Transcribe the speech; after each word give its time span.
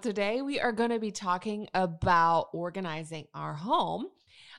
Today 0.00 0.42
we 0.42 0.60
are 0.60 0.70
going 0.70 0.90
to 0.90 1.00
be 1.00 1.10
talking 1.10 1.68
about 1.74 2.50
organizing 2.52 3.26
our 3.34 3.54
home. 3.54 4.06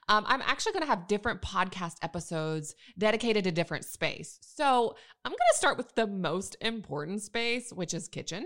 Um, 0.10 0.26
I'm 0.28 0.42
actually 0.42 0.74
going 0.74 0.84
to 0.84 0.90
have 0.90 1.08
different 1.08 1.42
podcast 1.42 1.98
episodes 2.02 2.76
dedicated 2.98 3.44
to 3.44 3.52
different 3.52 3.86
space. 3.86 4.40
So 4.42 4.96
I'm 5.24 5.32
going 5.32 5.38
to 5.52 5.58
start 5.58 5.78
with 5.78 5.94
the 5.96 6.08
most 6.08 6.58
important 6.62 7.22
space, 7.22 7.72
which 7.72 7.94
is 7.94 8.08
kitchen, 8.08 8.46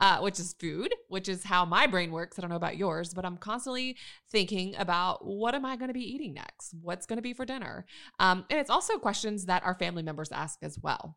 uh, 0.00 0.18
which 0.18 0.40
is 0.40 0.54
food, 0.58 0.92
which 1.08 1.28
is 1.28 1.44
how 1.44 1.64
my 1.64 1.86
brain 1.86 2.10
works. 2.10 2.38
I 2.38 2.42
don't 2.42 2.50
know 2.50 2.56
about 2.56 2.76
yours, 2.76 3.14
but 3.14 3.24
I'm 3.24 3.36
constantly 3.36 3.96
thinking 4.30 4.74
about 4.76 5.24
what 5.24 5.54
am 5.54 5.64
I 5.64 5.76
going 5.76 5.88
to 5.88 5.94
be 5.94 6.14
eating 6.14 6.34
next? 6.34 6.74
What's 6.82 7.06
going 7.06 7.18
to 7.18 7.22
be 7.22 7.32
for 7.32 7.46
dinner? 7.46 7.86
Um, 8.18 8.44
and 8.50 8.58
it's 8.58 8.70
also 8.70 8.98
questions 8.98 9.46
that 9.46 9.64
our 9.64 9.74
family 9.74 10.02
members 10.02 10.32
ask 10.32 10.58
as 10.62 10.78
well. 10.82 11.16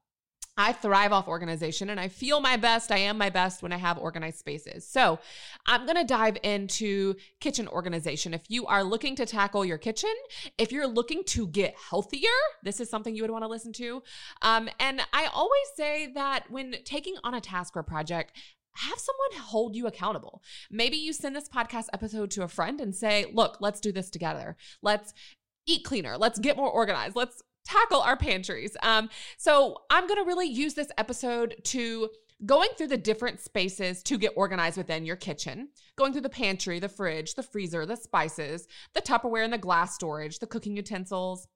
I 0.58 0.74
thrive 0.74 1.12
off 1.12 1.28
organization 1.28 1.90
and 1.90 2.00
I 2.00 2.08
feel 2.08 2.40
my 2.40 2.58
best. 2.58 2.92
I 2.92 2.98
am 2.98 3.18
my 3.18 3.30
best 3.30 3.62
when 3.62 3.72
I 3.72 3.78
have 3.78 3.98
organized 3.98 4.40
spaces. 4.40 4.88
So, 4.88 5.20
I'm 5.66 5.86
going 5.86 5.98
to 5.98 6.04
dive 6.04 6.38
into 6.44 7.16
kitchen 7.40 7.68
organization. 7.68 8.34
If 8.34 8.44
you 8.50 8.66
are 8.66 8.84
looking 8.84 9.16
to 9.18 9.26
tackle 9.26 9.66
your 9.66 9.78
kitchen, 9.78 10.14
if 10.58 10.72
you're 10.72 10.88
looking 10.88 11.24
to 11.26 11.48
get 11.48 11.76
healthier, 11.90 12.30
this 12.64 12.80
is 12.80 12.90
something 12.90 13.16
you 13.16 13.24
would 13.24 13.32
want 13.32 13.44
to 13.44 13.50
listen 13.50 13.74
to. 13.74 14.02
Um, 14.42 14.70
and 14.80 15.02
I 15.14 15.28
always 15.34 15.68
say 15.76 16.12
that 16.14 16.50
when 16.50 16.76
taking 16.84 17.16
on 17.24 17.34
a 17.34 17.42
task 17.42 17.76
or 17.76 17.84
project, 17.84 18.38
have 18.78 19.00
someone 19.00 19.48
hold 19.48 19.76
you 19.76 19.88
accountable. 19.88 20.44
Maybe 20.70 20.98
you 20.98 21.12
send 21.12 21.36
this 21.36 21.50
podcast 21.50 21.88
episode 21.94 22.30
to 22.32 22.44
a 22.44 22.48
friend 22.48 22.80
and 22.80 22.96
say, 22.96 23.26
Look, 23.34 23.58
let's 23.60 23.80
do 23.80 23.92
this 23.92 24.10
together. 24.10 24.56
Let's 24.82 25.14
eat 25.66 25.84
cleaner. 25.84 26.18
Let's 26.18 26.40
get 26.40 26.58
more 26.58 26.70
organized. 26.70 27.16
Let's 27.16 27.42
tackle 27.68 28.02
our 28.02 28.18
pantries. 28.18 28.76
Um, 28.82 29.10
so 29.38 29.78
I'm 29.90 30.08
going 30.08 30.24
to 30.24 30.28
really 30.28 30.48
use 30.48 30.74
this 30.74 30.92
episode 30.98 31.56
to 31.66 32.10
going 32.46 32.70
through 32.78 32.88
the 32.88 32.98
different 32.98 33.40
spaces 33.40 34.04
to 34.04 34.18
get 34.18 34.32
organized 34.36 34.78
within 34.78 35.06
your 35.06 35.16
kitchen, 35.16 35.70
going 35.96 36.14
through 36.14 36.22
the 36.22 36.30
pantry, 36.30 36.80
the 36.80 36.90
fridge, 36.90 37.34
the 37.34 37.44
freezer, 37.44 37.86
the 37.86 37.96
spices, 37.96 38.68
the 38.94 39.02
Tupperware 39.02 39.44
and 39.44 39.52
the 39.52 39.58
glass 39.58 39.96
storage, 39.96 40.40
the 40.40 40.48
cooking 40.48 40.76
utensils, 40.76 41.48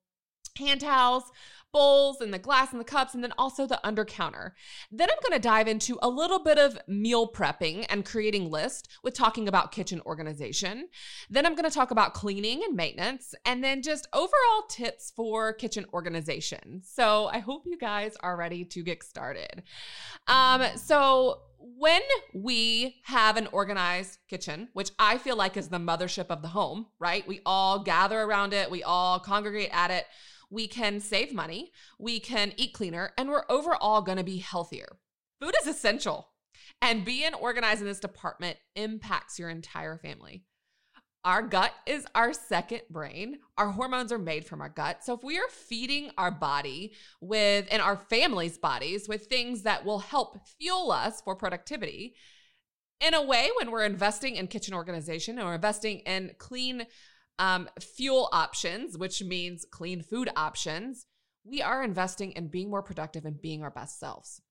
hand 0.58 0.82
towels, 0.82 1.24
bowls 1.72 2.22
and 2.22 2.34
the 2.34 2.40
glass 2.40 2.72
and 2.72 2.80
the 2.80 2.86
cups, 2.86 3.14
and 3.14 3.24
then 3.24 3.34
also 3.38 3.66
the 3.66 3.86
under 3.86 4.06
counter. 4.06 4.56
Then 4.92 5.10
I'm 5.10 5.18
going 5.28 5.40
to 5.40 5.48
dive 5.48 5.68
into 5.68 5.98
a 6.02 6.10
little 6.10 6.44
bit 6.44 6.58
of 6.58 6.78
meal 6.88 7.32
prepping 7.32 7.86
and 7.90 8.06
creating 8.06 8.50
list 8.50 8.90
with 9.04 9.14
talking 9.14 9.48
about 9.48 9.72
kitchen 9.72 10.02
organization. 10.06 10.90
Then 11.30 11.46
I'm 11.46 11.56
going 11.56 11.70
to 11.70 11.76
talk 11.76 11.92
about 11.92 12.14
cleaning 12.14 12.64
and 12.64 12.76
maintenance, 12.76 13.34
and 13.46 13.64
then 13.64 13.82
just 13.82 14.08
overall 14.14 14.64
tips 14.70 15.12
for 15.16 15.54
kitchen 15.54 15.86
organization. 15.94 16.82
So 16.84 17.28
I 17.32 17.40
hope 17.40 17.64
you 17.66 17.78
guys 17.78 18.16
are 18.22 18.38
ready 18.38 18.66
to 18.66 18.84
get 18.84 19.04
started. 19.04 19.64
Um, 20.28 20.64
so 20.76 21.40
when 21.60 22.02
we 22.34 23.02
have 23.04 23.38
an 23.38 23.48
organized 23.52 24.18
kitchen, 24.28 24.70
which 24.74 24.92
I 24.98 25.18
feel 25.18 25.36
like 25.36 25.58
is 25.58 25.70
the 25.70 25.78
mothership 25.78 26.28
of 26.30 26.42
the 26.42 26.48
home, 26.48 26.88
right? 27.00 27.28
We 27.28 27.42
all 27.46 27.84
gather 27.84 28.20
around 28.22 28.54
it, 28.54 28.70
we 28.72 28.84
all 28.84 29.20
congregate 29.20 29.70
at 29.72 29.92
it 29.92 30.06
we 30.52 30.68
can 30.68 31.00
save 31.00 31.34
money, 31.34 31.61
we 32.00 32.20
can 32.20 32.54
eat 32.58 32.74
cleaner, 32.74 33.12
and 33.18 33.30
we're 33.30 33.46
overall 33.50 34.02
to 34.02 34.24
be 34.24 34.38
healthier. 34.38 34.98
Food 35.40 35.54
is 35.62 35.68
essential, 35.68 36.30
and 36.82 37.06
being 37.06 37.34
organized 37.34 37.82
in 37.82 37.88
this 37.88 38.00
department 38.00 38.58
impacts 38.76 39.38
your 39.38 39.50
entire 39.50 39.98
family. 39.98 40.44
Our 41.24 41.44
gut 41.44 41.72
is 41.86 42.08
our 42.16 42.34
second 42.34 42.82
brain. 42.90 43.38
Our 43.58 43.70
hormones 43.70 44.12
are 44.12 44.18
made 44.18 44.46
from 44.46 44.60
our 44.60 44.70
gut. 44.70 45.04
So 45.04 45.14
if 45.14 45.24
we 45.24 45.38
are 45.38 45.50
feeding 45.50 46.10
our 46.18 46.32
body 46.32 46.94
with 47.22 47.68
and 47.70 47.80
our 47.80 47.96
family's 47.96 48.58
bodies 48.58 49.08
with 49.08 49.28
things 49.28 49.62
that 49.64 49.86
will 49.86 50.00
help 50.00 50.40
fuel 50.60 50.92
us 50.92 51.22
for 51.22 51.36
productivity, 51.36 52.16
in 53.00 53.14
a 53.14 53.22
way, 53.22 53.50
when 53.58 53.70
we're 53.70 53.86
investing 53.86 54.36
in 54.36 54.48
kitchen 54.48 54.74
organization 54.74 55.36
we're 55.36 55.56
investing 55.56 56.00
in 56.00 56.32
clean 56.40 56.86
um, 57.40 57.70
fuel 57.80 58.30
options, 58.32 58.98
which 58.98 59.24
means 59.24 59.66
clean 59.70 60.02
food 60.02 60.30
options, 60.36 61.06
we 61.44 61.62
are 61.62 61.84
investing 61.84 62.32
in 62.32 62.48
being 62.48 62.70
more 62.70 62.84
productive 62.84 63.26
and 63.26 63.42
being 63.42 63.64
our 63.64 63.72
best 63.72 64.00
selves. 64.00 64.42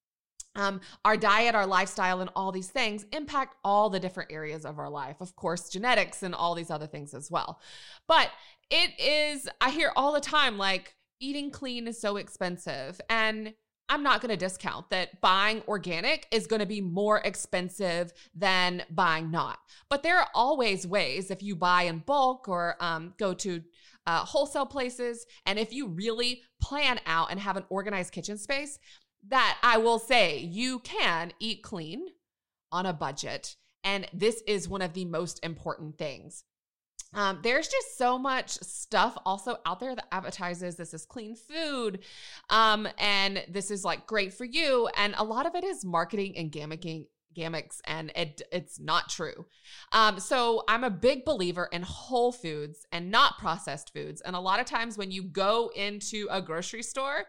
Um, 0.56 0.80
our 1.04 1.16
diet, 1.16 1.54
our 1.54 1.66
lifestyle, 1.66 2.20
and 2.20 2.30
all 2.34 2.50
these 2.50 2.70
things 2.70 3.06
impact 3.12 3.56
all 3.64 3.88
the 3.88 4.00
different 4.00 4.32
areas 4.32 4.64
of 4.64 4.78
our 4.78 4.90
life. 4.90 5.20
Of 5.20 5.36
course, 5.36 5.68
genetics 5.68 6.22
and 6.24 6.34
all 6.34 6.54
these 6.54 6.70
other 6.70 6.88
things 6.88 7.14
as 7.14 7.30
well. 7.30 7.60
But 8.08 8.30
it 8.68 8.98
is, 8.98 9.48
I 9.60 9.70
hear 9.70 9.92
all 9.94 10.12
the 10.12 10.20
time 10.20 10.58
like, 10.58 10.96
eating 11.20 11.50
clean 11.50 11.86
is 11.86 12.00
so 12.00 12.16
expensive. 12.16 13.00
And 13.08 13.54
I'm 13.90 14.02
not 14.02 14.20
going 14.20 14.30
to 14.30 14.36
discount 14.36 14.88
that 14.90 15.20
buying 15.20 15.62
organic 15.68 16.26
is 16.30 16.46
going 16.46 16.60
to 16.60 16.66
be 16.66 16.80
more 16.80 17.18
expensive 17.18 18.12
than 18.34 18.84
buying 18.90 19.30
not. 19.30 19.58
But 19.88 20.02
there 20.02 20.18
are 20.18 20.28
always 20.34 20.86
ways 20.86 21.30
if 21.30 21.42
you 21.42 21.56
buy 21.56 21.82
in 21.82 21.98
bulk 21.98 22.48
or 22.48 22.76
um, 22.80 23.14
go 23.18 23.34
to 23.34 23.62
uh, 24.06 24.24
wholesale 24.24 24.66
places, 24.66 25.26
and 25.46 25.58
if 25.58 25.72
you 25.72 25.88
really 25.88 26.42
plan 26.60 27.00
out 27.06 27.30
and 27.30 27.40
have 27.40 27.56
an 27.56 27.64
organized 27.68 28.12
kitchen 28.12 28.38
space, 28.38 28.78
that 29.28 29.58
I 29.62 29.78
will 29.78 29.98
say 29.98 30.38
you 30.38 30.78
can 30.80 31.32
eat 31.38 31.62
clean 31.62 32.06
on 32.72 32.86
a 32.86 32.92
budget. 32.92 33.56
And 33.84 34.06
this 34.12 34.42
is 34.46 34.68
one 34.68 34.82
of 34.82 34.92
the 34.92 35.04
most 35.04 35.42
important 35.44 35.98
things. 35.98 36.44
Um, 37.12 37.40
there's 37.42 37.66
just 37.66 37.98
so 37.98 38.18
much 38.18 38.50
stuff 38.50 39.18
also 39.26 39.56
out 39.66 39.80
there 39.80 39.96
that 39.96 40.06
advertises 40.12 40.76
this 40.76 40.94
is 40.94 41.04
clean 41.04 41.34
food 41.34 42.04
um, 42.50 42.86
and 42.98 43.44
this 43.48 43.72
is 43.72 43.84
like 43.84 44.06
great 44.06 44.32
for 44.32 44.44
you. 44.44 44.88
And 44.96 45.14
a 45.16 45.24
lot 45.24 45.46
of 45.46 45.56
it 45.56 45.64
is 45.64 45.84
marketing 45.84 46.36
and 46.36 46.52
gimmicking 46.52 47.06
gimmicks 47.34 47.80
and 47.84 48.12
it, 48.16 48.42
it's 48.52 48.80
not 48.80 49.08
true. 49.08 49.46
Um, 49.92 50.18
so 50.20 50.64
I'm 50.68 50.84
a 50.84 50.90
big 50.90 51.24
believer 51.24 51.68
in 51.72 51.82
whole 51.82 52.32
foods 52.32 52.86
and 52.92 53.10
not 53.10 53.38
processed 53.38 53.92
foods. 53.92 54.20
And 54.20 54.34
a 54.34 54.40
lot 54.40 54.60
of 54.60 54.66
times 54.66 54.98
when 54.98 55.10
you 55.10 55.24
go 55.24 55.70
into 55.74 56.26
a 56.30 56.42
grocery 56.42 56.82
store, 56.82 57.24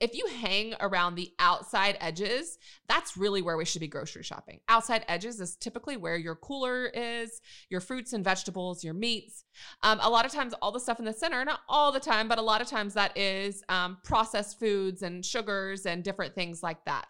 if 0.00 0.14
you 0.14 0.26
hang 0.26 0.74
around 0.80 1.14
the 1.14 1.30
outside 1.38 1.98
edges, 2.00 2.58
that's 2.88 3.18
really 3.18 3.42
where 3.42 3.58
we 3.58 3.66
should 3.66 3.82
be 3.82 3.86
grocery 3.86 4.22
shopping. 4.22 4.60
Outside 4.68 5.04
edges 5.08 5.40
is 5.40 5.56
typically 5.56 5.98
where 5.98 6.16
your 6.16 6.36
cooler 6.36 6.86
is, 6.86 7.42
your 7.68 7.82
fruits 7.82 8.14
and 8.14 8.24
vegetables, 8.24 8.82
your 8.82 8.94
meats. 8.94 9.44
Um, 9.82 9.98
a 10.00 10.08
lot 10.08 10.24
of 10.24 10.32
times, 10.32 10.54
all 10.62 10.72
the 10.72 10.80
stuff 10.80 11.00
in 11.00 11.04
the 11.04 11.12
center, 11.12 11.44
not 11.44 11.60
all 11.68 11.92
the 11.92 12.00
time, 12.00 12.28
but 12.28 12.38
a 12.38 12.42
lot 12.42 12.62
of 12.62 12.66
times 12.66 12.94
that 12.94 13.16
is 13.16 13.62
um, 13.68 13.98
processed 14.02 14.58
foods 14.58 15.02
and 15.02 15.24
sugars 15.24 15.84
and 15.84 16.02
different 16.02 16.34
things 16.34 16.62
like 16.62 16.82
that. 16.86 17.06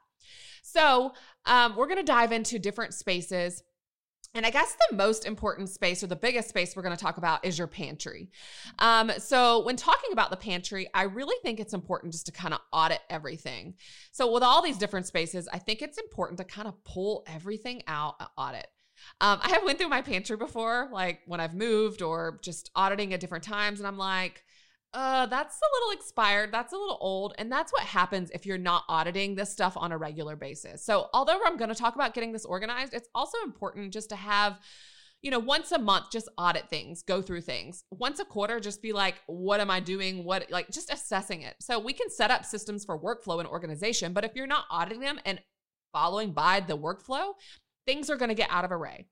So, 0.62 1.12
um, 1.46 1.76
we're 1.76 1.86
going 1.86 1.98
to 1.98 2.04
dive 2.04 2.32
into 2.32 2.58
different 2.58 2.94
spaces 2.94 3.62
and 4.34 4.46
I 4.46 4.50
guess 4.50 4.76
the 4.88 4.96
most 4.96 5.26
important 5.26 5.68
space 5.68 6.04
or 6.04 6.06
the 6.06 6.16
biggest 6.16 6.48
space 6.48 6.76
we're 6.76 6.82
going 6.82 6.96
to 6.96 7.02
talk 7.02 7.16
about 7.16 7.44
is 7.44 7.58
your 7.58 7.66
pantry. 7.66 8.30
Um, 8.78 9.10
so, 9.18 9.64
when 9.64 9.74
talking 9.74 10.12
about 10.12 10.30
the 10.30 10.36
pantry, 10.36 10.88
I 10.94 11.04
really 11.04 11.36
think 11.42 11.58
it's 11.58 11.74
important 11.74 12.12
just 12.12 12.26
to 12.26 12.32
kind 12.32 12.54
of 12.54 12.60
audit 12.72 13.00
everything. 13.10 13.74
So, 14.12 14.32
with 14.32 14.44
all 14.44 14.62
these 14.62 14.78
different 14.78 15.06
spaces, 15.06 15.48
I 15.52 15.58
think 15.58 15.82
it's 15.82 15.98
important 15.98 16.38
to 16.38 16.44
kind 16.44 16.68
of 16.68 16.82
pull 16.84 17.24
everything 17.26 17.82
out, 17.88 18.22
audit. 18.36 18.68
Um, 19.20 19.40
I 19.42 19.48
have 19.48 19.64
went 19.64 19.78
through 19.78 19.88
my 19.88 20.02
pantry 20.02 20.36
before, 20.36 20.88
like 20.92 21.20
when 21.26 21.40
I've 21.40 21.54
moved 21.54 22.00
or 22.00 22.38
just 22.42 22.70
auditing 22.76 23.12
at 23.12 23.20
different 23.20 23.44
times, 23.44 23.80
and 23.80 23.86
I'm 23.86 23.98
like, 23.98 24.44
uh, 24.92 25.26
that's 25.26 25.56
a 25.56 25.76
little 25.78 25.98
expired. 25.98 26.50
That's 26.52 26.72
a 26.72 26.76
little 26.76 26.98
old. 27.00 27.34
And 27.38 27.50
that's 27.50 27.72
what 27.72 27.82
happens 27.82 28.30
if 28.34 28.44
you're 28.44 28.58
not 28.58 28.84
auditing 28.88 29.36
this 29.36 29.52
stuff 29.52 29.74
on 29.76 29.92
a 29.92 29.98
regular 29.98 30.34
basis. 30.34 30.84
So, 30.84 31.08
although 31.14 31.38
I'm 31.44 31.56
going 31.56 31.68
to 31.68 31.76
talk 31.76 31.94
about 31.94 32.12
getting 32.12 32.32
this 32.32 32.44
organized, 32.44 32.92
it's 32.92 33.08
also 33.14 33.38
important 33.44 33.92
just 33.92 34.08
to 34.08 34.16
have, 34.16 34.58
you 35.22 35.30
know, 35.30 35.38
once 35.38 35.70
a 35.70 35.78
month, 35.78 36.10
just 36.10 36.28
audit 36.36 36.68
things, 36.68 37.02
go 37.02 37.22
through 37.22 37.42
things. 37.42 37.84
Once 37.90 38.18
a 38.18 38.24
quarter, 38.24 38.58
just 38.58 38.82
be 38.82 38.92
like, 38.92 39.16
what 39.26 39.60
am 39.60 39.70
I 39.70 39.78
doing? 39.78 40.24
What, 40.24 40.50
like, 40.50 40.70
just 40.70 40.92
assessing 40.92 41.42
it. 41.42 41.54
So, 41.60 41.78
we 41.78 41.92
can 41.92 42.10
set 42.10 42.32
up 42.32 42.44
systems 42.44 42.84
for 42.84 42.98
workflow 42.98 43.38
and 43.38 43.48
organization. 43.48 44.12
But 44.12 44.24
if 44.24 44.32
you're 44.34 44.48
not 44.48 44.64
auditing 44.70 45.00
them 45.00 45.20
and 45.24 45.40
following 45.92 46.32
by 46.32 46.60
the 46.60 46.76
workflow, 46.76 47.34
things 47.86 48.10
are 48.10 48.16
going 48.16 48.28
to 48.28 48.34
get 48.34 48.50
out 48.50 48.64
of 48.64 48.72
array. 48.72 49.06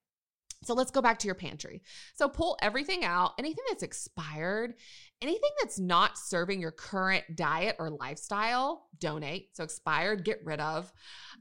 So 0.64 0.74
let's 0.74 0.90
go 0.90 1.00
back 1.00 1.18
to 1.20 1.26
your 1.26 1.34
pantry. 1.34 1.82
So 2.14 2.28
pull 2.28 2.58
everything 2.60 3.04
out, 3.04 3.32
anything 3.38 3.64
that's 3.68 3.84
expired, 3.84 4.74
anything 5.22 5.50
that's 5.60 5.78
not 5.78 6.18
serving 6.18 6.60
your 6.60 6.72
current 6.72 7.24
diet 7.36 7.76
or 7.78 7.90
lifestyle, 7.90 8.88
donate. 8.98 9.56
So 9.56 9.64
expired, 9.64 10.24
get 10.24 10.44
rid 10.44 10.60
of. 10.60 10.92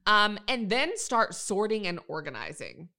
Um, 0.06 0.38
and 0.48 0.70
then 0.70 0.98
start 0.98 1.34
sorting 1.34 1.88
and 1.88 2.00
organizing. 2.08 2.90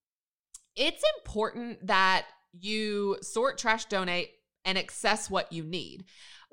It's 0.75 1.03
important 1.19 1.87
that 1.87 2.27
you 2.53 3.17
sort, 3.23 3.59
trash, 3.59 3.85
donate, 3.85 4.31
and 4.65 4.77
access 4.77 5.31
what 5.31 5.53
you 5.53 5.65
need 5.65 6.05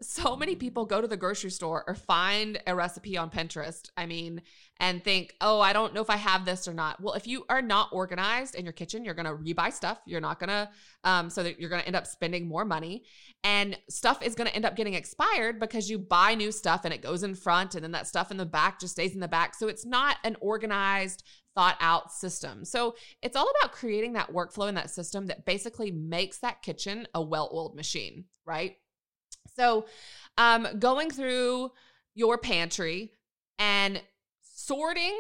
so 0.02 0.36
many 0.36 0.56
people 0.56 0.86
go 0.86 1.00
to 1.00 1.08
the 1.08 1.16
grocery 1.16 1.50
store 1.50 1.84
or 1.88 1.96
find 1.96 2.62
a 2.68 2.76
recipe 2.76 3.18
on 3.18 3.30
Pinterest, 3.30 3.90
I 3.96 4.06
mean, 4.06 4.42
and 4.80 5.02
think, 5.02 5.34
oh, 5.40 5.62
I 5.62 5.72
don't 5.72 5.94
know 5.94 6.02
if 6.02 6.10
I 6.10 6.18
have 6.18 6.44
this 6.44 6.68
or 6.68 6.74
not. 6.74 7.02
Well, 7.02 7.14
if 7.14 7.28
you 7.28 7.46
are 7.48 7.62
not 7.62 7.90
organized 7.94 8.56
in 8.56 8.66
your 8.66 8.74
kitchen, 8.74 9.06
you're 9.06 9.14
going 9.14 9.26
to 9.26 9.34
rebuy 9.34 9.72
stuff. 9.72 10.00
You're 10.06 10.20
not 10.20 10.40
going 10.40 10.50
to, 10.50 10.70
um, 11.06 11.30
so 11.30 11.44
that 11.44 11.60
you're 11.60 11.70
going 11.70 11.82
to 11.82 11.88
end 11.88 11.96
up 11.96 12.08
spending 12.08 12.46
more 12.48 12.66
money. 12.66 13.06
And 13.46 13.78
stuff 13.90 14.22
is 14.22 14.36
going 14.36 14.50
to 14.50 14.56
end 14.56 14.66
up 14.66 14.76
getting 14.76 14.96
expired 14.96 15.60
because 15.62 15.90
you 15.90 15.98
buy 15.98 16.36
new 16.36 16.52
stuff 16.52 16.82
and 16.84 16.94
it 16.94 17.02
goes 17.02 17.24
in 17.24 17.34
front 17.34 17.76
and 17.76 17.84
then 17.84 17.92
that 17.92 18.08
stuff 18.08 18.32
in 18.32 18.38
the 18.38 18.46
back 18.46 18.82
just 18.82 18.94
stays 18.94 19.14
in 19.14 19.22
the 19.22 19.28
back. 19.30 19.56
So 19.56 19.70
it's 19.70 19.86
not 19.86 20.18
an 20.26 20.36
organized, 20.42 21.24
thought 21.56 21.78
out 21.80 22.12
system. 22.12 22.66
So 22.66 22.96
it's 23.22 23.38
all 23.38 23.50
about 23.60 23.72
creating 23.72 24.14
that 24.14 24.34
workflow 24.34 24.68
and 24.68 24.76
that 24.76 24.90
system 24.90 25.28
that 25.28 25.46
basically 25.46 25.90
makes 25.90 26.40
that 26.40 26.62
kitchen 26.62 27.08
a 27.14 27.22
well 27.22 27.50
oiled 27.54 27.76
machine, 27.78 28.26
right? 28.46 28.76
So 29.56 29.86
um, 30.38 30.68
going 30.80 31.10
through 31.10 31.72
your 32.14 32.38
pantry 32.38 33.12
and 33.60 34.02
sorting 34.42 35.20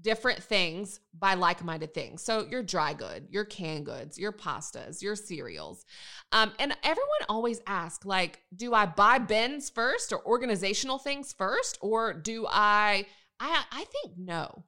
different 0.00 0.42
things 0.42 1.00
by 1.18 1.34
like-minded 1.34 1.94
things. 1.94 2.22
So 2.22 2.46
your 2.46 2.62
dry 2.62 2.92
good, 2.92 3.28
your 3.30 3.44
canned 3.44 3.86
goods, 3.86 4.18
your 4.18 4.32
pastas, 4.32 5.02
your 5.02 5.16
cereals. 5.16 5.84
Um, 6.32 6.52
and 6.58 6.76
everyone 6.82 7.08
always 7.28 7.60
asks, 7.66 8.04
like, 8.04 8.42
do 8.54 8.74
I 8.74 8.86
buy 8.86 9.18
bins 9.18 9.70
first 9.70 10.12
or 10.12 10.24
organizational 10.26 10.98
things 10.98 11.32
first? 11.32 11.78
Or 11.80 12.12
do 12.12 12.46
I 12.48 13.06
I 13.40 13.64
I 13.72 13.84
think 13.84 14.18
no. 14.18 14.64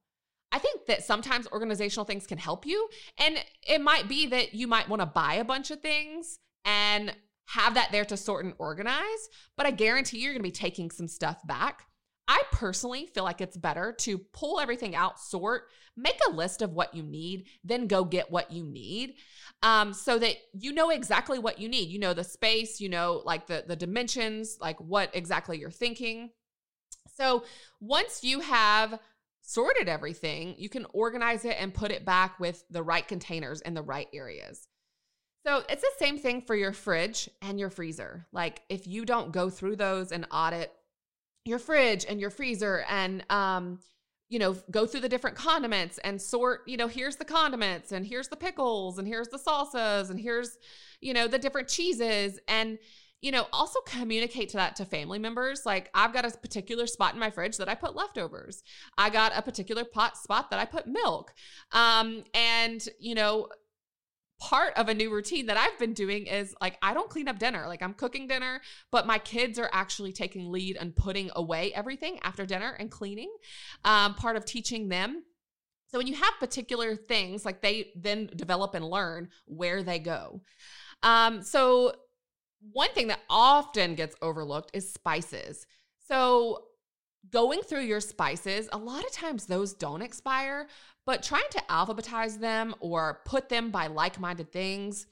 I 0.51 0.59
think 0.59 0.87
that 0.87 1.05
sometimes 1.05 1.47
organizational 1.49 2.07
things 2.07 2.27
can 2.27 2.39
help 2.39 2.65
you. 2.65 2.89
And 3.19 3.37
it 3.69 3.83
might 3.83 4.09
be 4.09 4.27
that 4.29 4.55
you 4.55 4.67
might 4.67 4.89
want 4.89 5.01
to 5.01 5.07
buy 5.07 5.35
a 5.35 5.45
bunch 5.45 5.71
of 5.71 5.81
things 5.81 6.39
and 6.65 7.15
have 7.49 7.75
that 7.75 7.91
there 7.93 8.05
to 8.05 8.17
sort 8.17 8.45
and 8.45 8.55
organize. 8.59 9.29
But 9.57 9.67
I 9.67 9.71
guarantee 9.71 10.19
you're 10.19 10.33
going 10.33 10.43
to 10.43 10.49
be 10.49 10.51
taking 10.51 10.91
some 10.91 11.09
stuff 11.09 11.39
back. 11.47 11.85
I 12.31 12.43
personally 12.53 13.07
feel 13.07 13.25
like 13.25 13.41
it's 13.41 13.57
better 13.57 13.95
to 14.01 14.19
pull 14.19 14.61
everything 14.61 14.95
out, 14.95 15.19
sort, 15.19 15.63
make 15.97 16.19
a 16.29 16.33
list 16.33 16.61
of 16.61 16.75
what 16.75 16.95
you 16.95 17.03
need, 17.03 17.47
then 17.65 17.87
go 17.87 18.05
get 18.05 18.31
what 18.31 18.53
you 18.53 18.65
need. 18.65 19.15
Um, 19.63 19.95
so 19.95 20.19
that 20.19 20.37
you 20.53 20.73
know 20.73 20.91
exactly 20.91 21.39
what 21.39 21.59
you 21.59 21.71
need. 21.71 21.89
You 21.89 21.99
know 21.99 22.13
the 22.13 22.25
space, 22.25 22.83
you 22.83 22.91
know 22.91 23.23
like 23.25 23.47
the 23.47 23.65
the 23.67 23.77
dimensions, 23.77 24.59
like 24.61 24.79
what 24.79 25.11
exactly 25.15 25.59
you're 25.59 25.71
thinking. 25.71 26.31
So 27.17 27.45
once 27.81 28.23
you 28.23 28.41
have 28.41 29.01
sorted 29.41 29.89
everything, 29.89 30.55
you 30.59 30.69
can 30.69 30.85
organize 30.93 31.47
it 31.47 31.57
and 31.59 31.73
put 31.73 31.91
it 31.91 32.05
back 32.05 32.39
with 32.39 32.63
the 32.69 32.83
right 32.83 33.09
containers 33.09 33.63
in 33.63 33.73
the 33.73 33.83
right 33.83 34.09
areas. 34.13 34.68
So 35.49 35.63
it's 35.71 35.81
the 35.81 35.91
same 35.99 36.19
thing 36.19 36.43
for 36.43 36.55
your 36.55 36.75
fridge 36.75 37.31
and 37.41 37.59
your 37.59 37.71
freezer. 37.71 38.27
Like 38.33 38.61
if 38.69 38.87
you 38.87 39.07
don't 39.07 39.33
go 39.33 39.49
through 39.49 39.77
those 39.77 40.13
and 40.13 40.27
audit 40.31 40.71
your 41.47 41.59
fridge 41.59 42.05
and 42.07 42.21
your 42.21 42.29
freezer 42.29 42.85
and 42.87 43.25
um 43.31 43.79
you 44.29 44.39
know 44.39 44.55
go 44.71 44.85
through 44.85 45.01
the 45.01 45.09
different 45.09 45.39
condiments 45.39 45.97
and 46.05 46.21
sort 46.21 46.61
you 46.67 46.77
know 46.77 46.87
here's 46.87 47.17
the 47.17 47.25
condiments 47.25 47.93
and 47.93 48.05
here's 48.05 48.29
the 48.29 48.37
pickles 48.37 48.99
and 48.99 49.09
here's 49.09 49.29
the 49.29 49.39
salsas 49.39 50.11
and 50.11 50.21
here's 50.21 50.59
you 51.01 51.15
know 51.15 51.27
the 51.27 51.39
different 51.39 51.67
cheeses 51.67 52.39
and 52.47 52.79
you 53.23 53.33
know 53.33 53.47
also 53.51 53.81
communicate 53.87 54.51
to 54.51 54.59
that 54.59 54.77
to 54.77 54.85
family 54.85 55.19
members. 55.19 55.63
Like 55.65 55.89
i've 55.95 56.13
got 56.13 56.27
a 56.27 56.37
particular 56.37 56.87
spot 56.87 57.15
in 57.15 57.21
my 57.21 57.31
fridge 57.31 57.57
that 57.57 57.71
i 57.71 57.75
put 57.75 57.97
leftovers. 57.97 58.63
I 58.99 59.09
got 59.09 59.33
a 59.35 59.41
particular 59.41 59.87
pot 59.87 60.19
spot 60.19 60.51
that 60.51 60.61
i 60.61 60.67
put 60.67 60.87
milk. 60.87 61.33
Um 61.73 62.25
and 62.35 62.87
you 63.01 63.15
know 63.15 63.49
part 64.41 64.73
of 64.77 64.89
a 64.89 64.95
new 64.95 65.13
routine 65.13 65.47
that 65.47 65.57
I've 65.57 65.79
been 65.79 65.93
doing 65.93 66.27
is 66.27 66.55
like 66.61 66.79
I 66.83 66.95
don't 66.95 67.11
clean 67.11 67.29
up 67.29 67.39
dinner. 67.39 67.67
Like 67.67 67.83
I'm 67.83 67.95
cooking 67.95 68.27
dinner, 68.27 68.61
but 68.91 69.07
my 69.07 69.19
kids 69.19 69.59
are 69.59 69.71
actually 69.73 70.13
taking 70.13 70.51
lead 70.51 70.77
and 70.79 70.95
putting 70.95 71.31
away 71.35 71.73
everything 71.75 72.19
after 72.23 72.47
dinner 72.47 72.77
and 72.79 72.91
cleaning. 72.91 73.31
Um, 73.85 74.15
part 74.15 74.37
of 74.37 74.45
teaching 74.45 74.89
them. 74.89 75.25
So 75.89 75.99
when 75.99 76.07
you 76.07 76.15
have 76.15 76.35
particular 76.39 76.95
things, 76.97 77.45
like 77.45 77.63
they 77.63 77.93
then 77.97 78.31
develop 78.37 78.75
and 78.75 78.85
learn 78.85 79.31
where 79.47 79.83
they 79.83 79.99
go. 79.99 80.43
Um, 81.03 81.43
so 81.43 81.93
one 82.73 82.91
thing 82.91 83.09
that 83.09 83.21
often 83.31 83.95
gets 83.95 84.15
overlooked 84.21 84.71
is 84.75 84.93
spices. 84.93 85.67
So 86.07 86.65
going 87.31 87.61
through 87.63 87.83
your 87.83 88.01
spices, 88.01 88.69
a 88.73 88.79
lot 88.79 89.05
of 89.05 89.13
times 89.13 89.47
those 89.47 89.75
don't 89.75 90.03
expire, 90.03 90.69
but 91.09 91.23
trying 91.23 91.49
to 91.51 91.63
alphabetize 91.71 92.39
them 92.39 92.75
or 92.81 93.23
put 93.25 93.49
them 93.49 93.71
by 93.71 93.87
like 93.87 94.21
minded 94.21 94.53
things. 94.53 95.07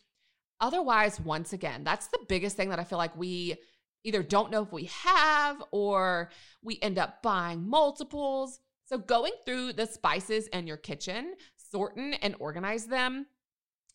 Otherwise, 0.60 1.18
once 1.18 1.54
again, 1.54 1.84
that's 1.84 2.08
the 2.08 2.18
biggest 2.28 2.54
thing 2.54 2.68
that 2.68 2.78
I 2.78 2.84
feel 2.84 2.98
like 2.98 3.16
we 3.16 3.56
either 4.04 4.22
don't 4.22 4.50
know 4.50 4.62
if 4.62 4.70
we 4.72 4.90
have 5.04 5.62
or 5.70 6.28
we 6.62 6.78
end 6.82 6.98
up 6.98 7.22
buying 7.22 7.66
multiples. 7.66 8.60
So, 8.84 8.98
going 8.98 9.32
through 9.46 9.72
the 9.72 9.86
spices 9.86 10.48
in 10.48 10.66
your 10.66 10.76
kitchen, 10.76 11.32
sorting 11.56 12.12
and 12.16 12.36
organize 12.40 12.88
them 12.88 13.24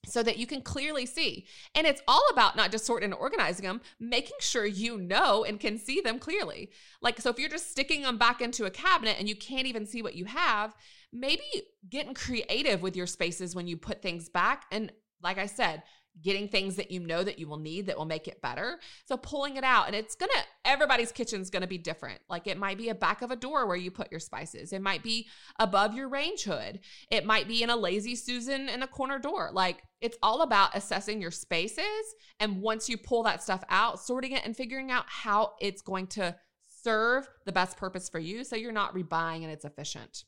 so 0.08 0.24
that 0.24 0.38
you 0.38 0.48
can 0.48 0.64
clearly 0.64 1.06
see. 1.06 1.46
And 1.76 1.86
it's 1.86 2.02
all 2.08 2.24
about 2.32 2.56
not 2.56 2.72
just 2.72 2.86
sorting 2.86 3.12
and 3.12 3.20
organizing 3.20 3.68
them, 3.68 3.80
making 4.00 4.38
sure 4.40 4.66
you 4.66 4.98
know 4.98 5.44
and 5.44 5.60
can 5.60 5.78
see 5.78 6.02
them 6.02 6.18
clearly. 6.18 6.72
Like, 7.00 7.22
so 7.22 7.30
if 7.30 7.38
you're 7.38 7.48
just 7.48 7.70
sticking 7.70 8.02
them 8.02 8.18
back 8.18 8.42
into 8.42 8.66
a 8.66 8.72
cabinet 8.72 9.18
and 9.20 9.30
you 9.30 9.36
can't 9.36 9.68
even 9.68 9.86
see 9.86 10.02
what 10.02 10.16
you 10.16 10.26
have, 10.26 10.76
maybe 11.14 11.44
getting 11.90 12.14
creative 12.14 12.82
with 12.82 12.96
your 12.96 13.08
spaces 13.08 13.56
when 13.56 13.68
you 13.68 13.78
put 13.78 14.02
things 14.02 14.30
back. 14.30 14.66
And 14.72 14.92
like 15.22 15.38
I 15.38 15.46
said, 15.46 15.84
getting 16.22 16.48
things 16.48 16.76
that 16.76 16.92
you 16.92 17.00
know 17.00 17.24
that 17.24 17.40
you 17.40 17.48
will 17.48 17.58
need 17.58 17.88
that 17.88 17.98
will 17.98 18.06
make 18.06 18.28
it 18.28 18.42
better. 18.42 18.80
So 19.06 19.16
pulling 19.18 19.56
it 19.56 19.64
out 19.64 19.88
and 19.88 19.96
it's 19.96 20.16
going 20.16 20.30
to 20.30 20.70
everybody's 20.70 21.12
kitchen's 21.12 21.50
going 21.50 21.62
to 21.62 21.68
be 21.68 21.78
different. 21.78 22.20
Like 22.30 22.48
it 22.48 22.58
might 22.58 22.78
be 22.78 22.90
a 22.90 22.96
back 22.96 23.22
of 23.22 23.32
a 23.32 23.36
door 23.36 23.66
where 23.66 23.78
you 23.78 23.92
put 23.92 24.12
your 24.12 24.20
spices. 24.20 24.74
It 24.74 24.82
might 24.82 25.04
be 25.04 25.28
above 25.58 25.94
your 25.94 26.10
range 26.10 26.44
hood. 26.44 26.82
It 27.10 27.26
might 27.26 27.48
be 27.48 27.64
in 27.64 27.70
a 27.70 27.76
lazy 27.76 28.16
susan 28.16 28.68
in 28.68 28.84
a 28.84 28.88
corner 28.88 29.20
door. 29.20 29.52
Like 29.54 29.84
it's 30.02 30.18
all 30.22 30.42
about 30.42 30.76
assessing 30.76 31.22
your 31.22 31.32
spaces 31.32 32.16
and 32.40 32.62
once 32.62 32.90
you 32.90 32.98
pull 32.98 33.24
that 33.24 33.42
stuff 33.42 33.64
out, 33.70 34.00
sorting 34.00 34.34
it 34.34 34.46
and 34.46 34.56
figuring 34.56 34.92
out 34.92 35.06
how 35.08 35.54
it's 35.62 35.82
going 35.82 36.08
to 36.08 36.36
serve 36.68 37.28
the 37.46 37.52
best 37.52 37.78
purpose 37.78 38.10
for 38.10 38.20
you 38.20 38.44
so 38.44 38.56
you're 38.56 38.72
not 38.72 38.94
rebuying 38.94 39.44
and 39.44 39.52
it's 39.52 39.66
efficient. 39.66 40.26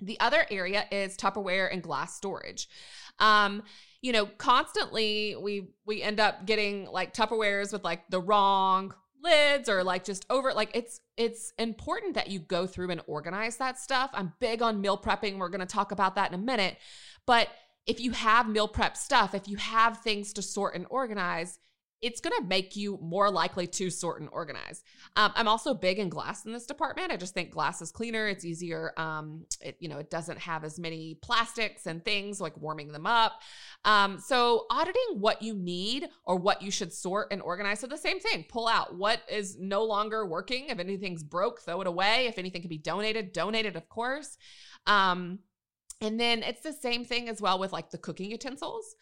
The 0.00 0.18
other 0.20 0.46
area 0.50 0.84
is 0.90 1.16
Tupperware 1.16 1.72
and 1.72 1.82
glass 1.82 2.16
storage. 2.16 2.68
Um, 3.18 3.62
you 4.02 4.12
know, 4.12 4.26
constantly 4.26 5.36
we 5.40 5.68
we 5.86 6.02
end 6.02 6.20
up 6.20 6.46
getting 6.46 6.86
like 6.86 7.14
Tupperwares 7.14 7.72
with 7.72 7.84
like 7.84 8.08
the 8.10 8.20
wrong 8.20 8.94
lids 9.22 9.68
or 9.68 9.82
like 9.82 10.04
just 10.04 10.26
over 10.28 10.52
like 10.52 10.70
it's 10.74 11.00
it's 11.16 11.52
important 11.58 12.14
that 12.14 12.28
you 12.28 12.38
go 12.38 12.66
through 12.66 12.90
and 12.90 13.00
organize 13.06 13.56
that 13.56 13.78
stuff. 13.78 14.10
I'm 14.12 14.32
big 14.40 14.62
on 14.62 14.80
meal 14.80 14.98
prepping. 14.98 15.38
We're 15.38 15.48
going 15.48 15.60
to 15.60 15.66
talk 15.66 15.92
about 15.92 16.16
that 16.16 16.30
in 16.32 16.38
a 16.38 16.42
minute. 16.42 16.76
But 17.24 17.48
if 17.86 18.00
you 18.00 18.12
have 18.12 18.48
meal 18.48 18.68
prep 18.68 18.96
stuff, 18.96 19.34
if 19.34 19.48
you 19.48 19.56
have 19.56 19.98
things 19.98 20.32
to 20.34 20.42
sort 20.42 20.74
and 20.74 20.86
organize, 20.90 21.58
it's 22.04 22.20
going 22.20 22.36
to 22.38 22.46
make 22.46 22.76
you 22.76 22.98
more 23.00 23.30
likely 23.30 23.66
to 23.66 23.88
sort 23.88 24.20
and 24.20 24.28
organize. 24.30 24.84
Um, 25.16 25.32
I'm 25.34 25.48
also 25.48 25.72
big 25.72 25.98
in 25.98 26.10
glass 26.10 26.44
in 26.44 26.52
this 26.52 26.66
department. 26.66 27.10
I 27.10 27.16
just 27.16 27.32
think 27.32 27.50
glass 27.50 27.80
is 27.80 27.90
cleaner. 27.90 28.28
It's 28.28 28.44
easier. 28.44 28.92
Um, 28.98 29.46
it, 29.62 29.78
you 29.80 29.88
know, 29.88 29.96
it 29.96 30.10
doesn't 30.10 30.38
have 30.38 30.64
as 30.64 30.78
many 30.78 31.14
plastics 31.22 31.86
and 31.86 32.04
things 32.04 32.42
like 32.42 32.54
warming 32.58 32.92
them 32.92 33.06
up. 33.06 33.40
Um, 33.86 34.18
so 34.20 34.66
auditing 34.70 35.14
what 35.14 35.40
you 35.40 35.54
need 35.54 36.06
or 36.26 36.36
what 36.36 36.60
you 36.60 36.70
should 36.70 36.92
sort 36.92 37.28
and 37.32 37.40
organize. 37.40 37.80
So 37.80 37.86
the 37.86 37.96
same 37.96 38.20
thing, 38.20 38.44
pull 38.50 38.68
out 38.68 38.94
what 38.94 39.22
is 39.26 39.56
no 39.58 39.82
longer 39.84 40.26
working. 40.26 40.68
If 40.68 40.78
anything's 40.78 41.22
broke, 41.22 41.62
throw 41.62 41.80
it 41.80 41.86
away. 41.86 42.26
If 42.26 42.36
anything 42.36 42.60
can 42.60 42.68
be 42.68 42.76
donated, 42.76 43.32
donate 43.32 43.64
it, 43.64 43.76
of 43.76 43.88
course. 43.88 44.36
Um, 44.86 45.38
and 46.02 46.20
then 46.20 46.42
it's 46.42 46.60
the 46.60 46.72
same 46.74 47.06
thing 47.06 47.30
as 47.30 47.40
well 47.40 47.58
with 47.58 47.72
like 47.72 47.90
the 47.90 47.96
cooking 47.96 48.30
utensils 48.30 48.94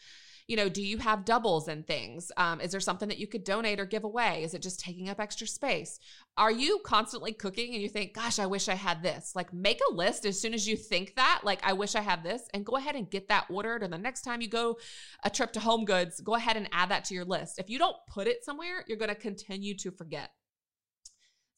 you 0.49 0.57
know, 0.57 0.69
do 0.69 0.83
you 0.83 0.99
have 0.99 1.25
doubles 1.25 1.69
and 1.69 1.87
things? 1.87 2.31
Um, 2.37 2.61
is 2.61 2.73
there 2.73 2.81
something 2.81 3.09
that 3.09 3.19
you 3.19 3.27
could 3.27 3.45
donate 3.45 3.81
or 3.81 3.85
give 3.85 4.05
away? 4.05 4.43
Is 4.43 4.55
it 4.55 4.63
just 4.63 4.81
taking 4.81 5.09
up 5.09 5.21
extra 5.21 5.47
space? 5.47 5.99
Are 6.37 6.51
you 6.51 6.81
constantly 6.85 7.33
cooking 7.33 7.75
and 7.75 7.83
you 7.83 7.89
think, 7.89 8.15
gosh, 8.15 8.39
I 8.39 8.47
wish 8.47 8.69
I 8.69 8.75
had 8.75 9.03
this? 9.03 9.35
Like, 9.35 9.53
make 9.53 9.81
a 9.91 9.95
list 9.95 10.25
as 10.27 10.41
soon 10.41 10.55
as 10.55 10.67
you 10.67 10.77
think 10.77 11.15
that, 11.17 11.41
like, 11.45 11.61
I 11.63 11.73
wish 11.73 11.95
I 11.95 12.01
had 12.01 12.23
this, 12.23 12.43
and 12.55 12.67
go 12.67 12.77
ahead 12.77 12.97
and 12.97 13.11
get 13.11 13.29
that 13.29 13.47
ordered. 13.51 13.83
And 13.83 13.93
the 13.93 13.99
next 13.99 14.23
time 14.23 14.41
you 14.41 14.49
go 14.49 14.79
a 15.25 15.31
trip 15.31 15.53
to 15.53 15.61
Home 15.61 15.85
Goods, 15.85 16.21
go 16.21 16.35
ahead 16.35 16.57
and 16.57 16.69
add 16.73 16.91
that 16.91 17.05
to 17.07 17.15
your 17.15 17.25
list. 17.25 17.59
If 17.59 17.71
you 17.71 17.79
don't 17.79 17.97
put 18.09 18.27
it 18.27 18.45
somewhere, 18.45 18.85
you're 18.87 18.99
going 18.99 19.09
to 19.09 19.15
continue 19.15 19.77
to 19.79 19.91
forget. 19.91 20.31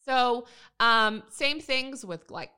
So, 0.05 0.47
um, 0.81 1.23
same 1.31 1.61
things 1.61 2.05
with 2.05 2.31
like 2.31 2.50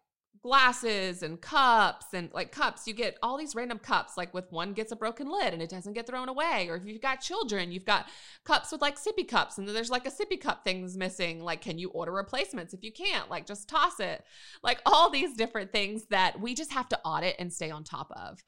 glasses 0.47 1.25
and 1.25 1.41
cups 1.41 2.07
and 2.13 2.33
like 2.33 2.53
cups. 2.53 2.87
You 2.87 2.95
get 2.95 3.19
all 3.21 3.37
these 3.37 3.57
random 3.57 3.81
cups 3.81 4.17
like 4.17 4.33
with 4.33 4.53
one 4.53 4.75
gets 4.75 4.93
a 4.93 4.97
broken 4.97 5.29
lid 5.29 5.53
and 5.53 5.61
it 5.61 5.69
doesn't 5.69 5.95
get 5.95 6.07
thrown 6.07 6.29
away. 6.29 6.69
Or 6.71 6.77
if 6.77 6.87
you've 6.87 7.03
got 7.03 7.21
children 7.21 7.73
you've 7.73 7.85
got 7.85 8.07
cups 8.45 8.71
with 8.71 8.81
like 8.81 8.97
sippy 8.97 9.27
cups 9.27 9.59
and 9.59 9.69
there's 9.69 9.91
like 9.91 10.07
a 10.07 10.11
sippy 10.11 10.41
cup 10.41 10.63
thing's 10.63 10.97
missing. 10.97 11.43
Like 11.43 11.63
can 11.63 11.79
you 11.79 11.89
order 11.89 12.13
replacements 12.13 12.75
if 12.75 12.85
you 12.85 12.93
can't? 12.93 13.29
Like 13.29 13.45
just 13.45 13.69
toss 13.69 13.99
it. 13.99 14.23
Like 14.63 14.81
all 14.87 15.11
these 15.11 15.35
different 15.35 15.73
things 15.73 16.07
that 16.11 16.41
we 16.41 16.55
just 16.55 16.73
have 16.73 16.89
to 16.91 17.01
audit 17.05 17.35
and 17.41 17.53
stay 17.53 17.73
on 17.73 17.83
top 17.83 18.13
of. 18.13 18.45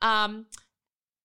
Um 0.00 0.46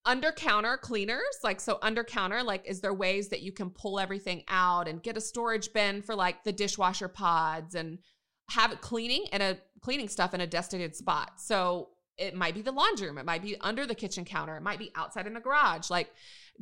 under 0.04 0.32
counter 0.32 0.78
cleaners 0.78 1.38
like 1.44 1.60
so 1.60 1.78
under 1.82 2.02
counter 2.02 2.42
like 2.42 2.66
is 2.66 2.80
there 2.80 2.94
ways 2.94 3.28
that 3.28 3.42
you 3.42 3.52
can 3.52 3.70
pull 3.70 4.00
everything 4.00 4.42
out 4.48 4.88
and 4.88 5.04
get 5.04 5.18
a 5.18 5.22
storage 5.22 5.74
bin 5.74 6.02
for 6.02 6.16
like 6.16 6.46
the 6.46 6.52
dishwasher 6.54 7.10
pods 7.10 7.76
and 7.76 8.00
have 8.50 8.80
cleaning 8.82 9.26
and 9.32 9.44
a 9.44 9.58
cleaning 9.82 10.10
stuff 10.10 10.34
in 10.34 10.42
a 10.42 10.48
designated 10.48 10.96
spot. 10.96 11.40
So 11.40 11.90
it 12.18 12.34
might 12.34 12.56
be 12.56 12.64
the 12.64 12.72
laundry 12.72 13.08
room, 13.08 13.18
it 13.20 13.26
might 13.26 13.44
be 13.44 13.56
under 13.62 13.86
the 13.86 13.94
kitchen 13.94 14.26
counter, 14.26 14.58
it 14.58 14.64
might 14.64 14.80
be 14.80 14.92
outside 14.96 15.28
in 15.28 15.34
the 15.34 15.40
garage. 15.40 15.90
Like 15.90 16.10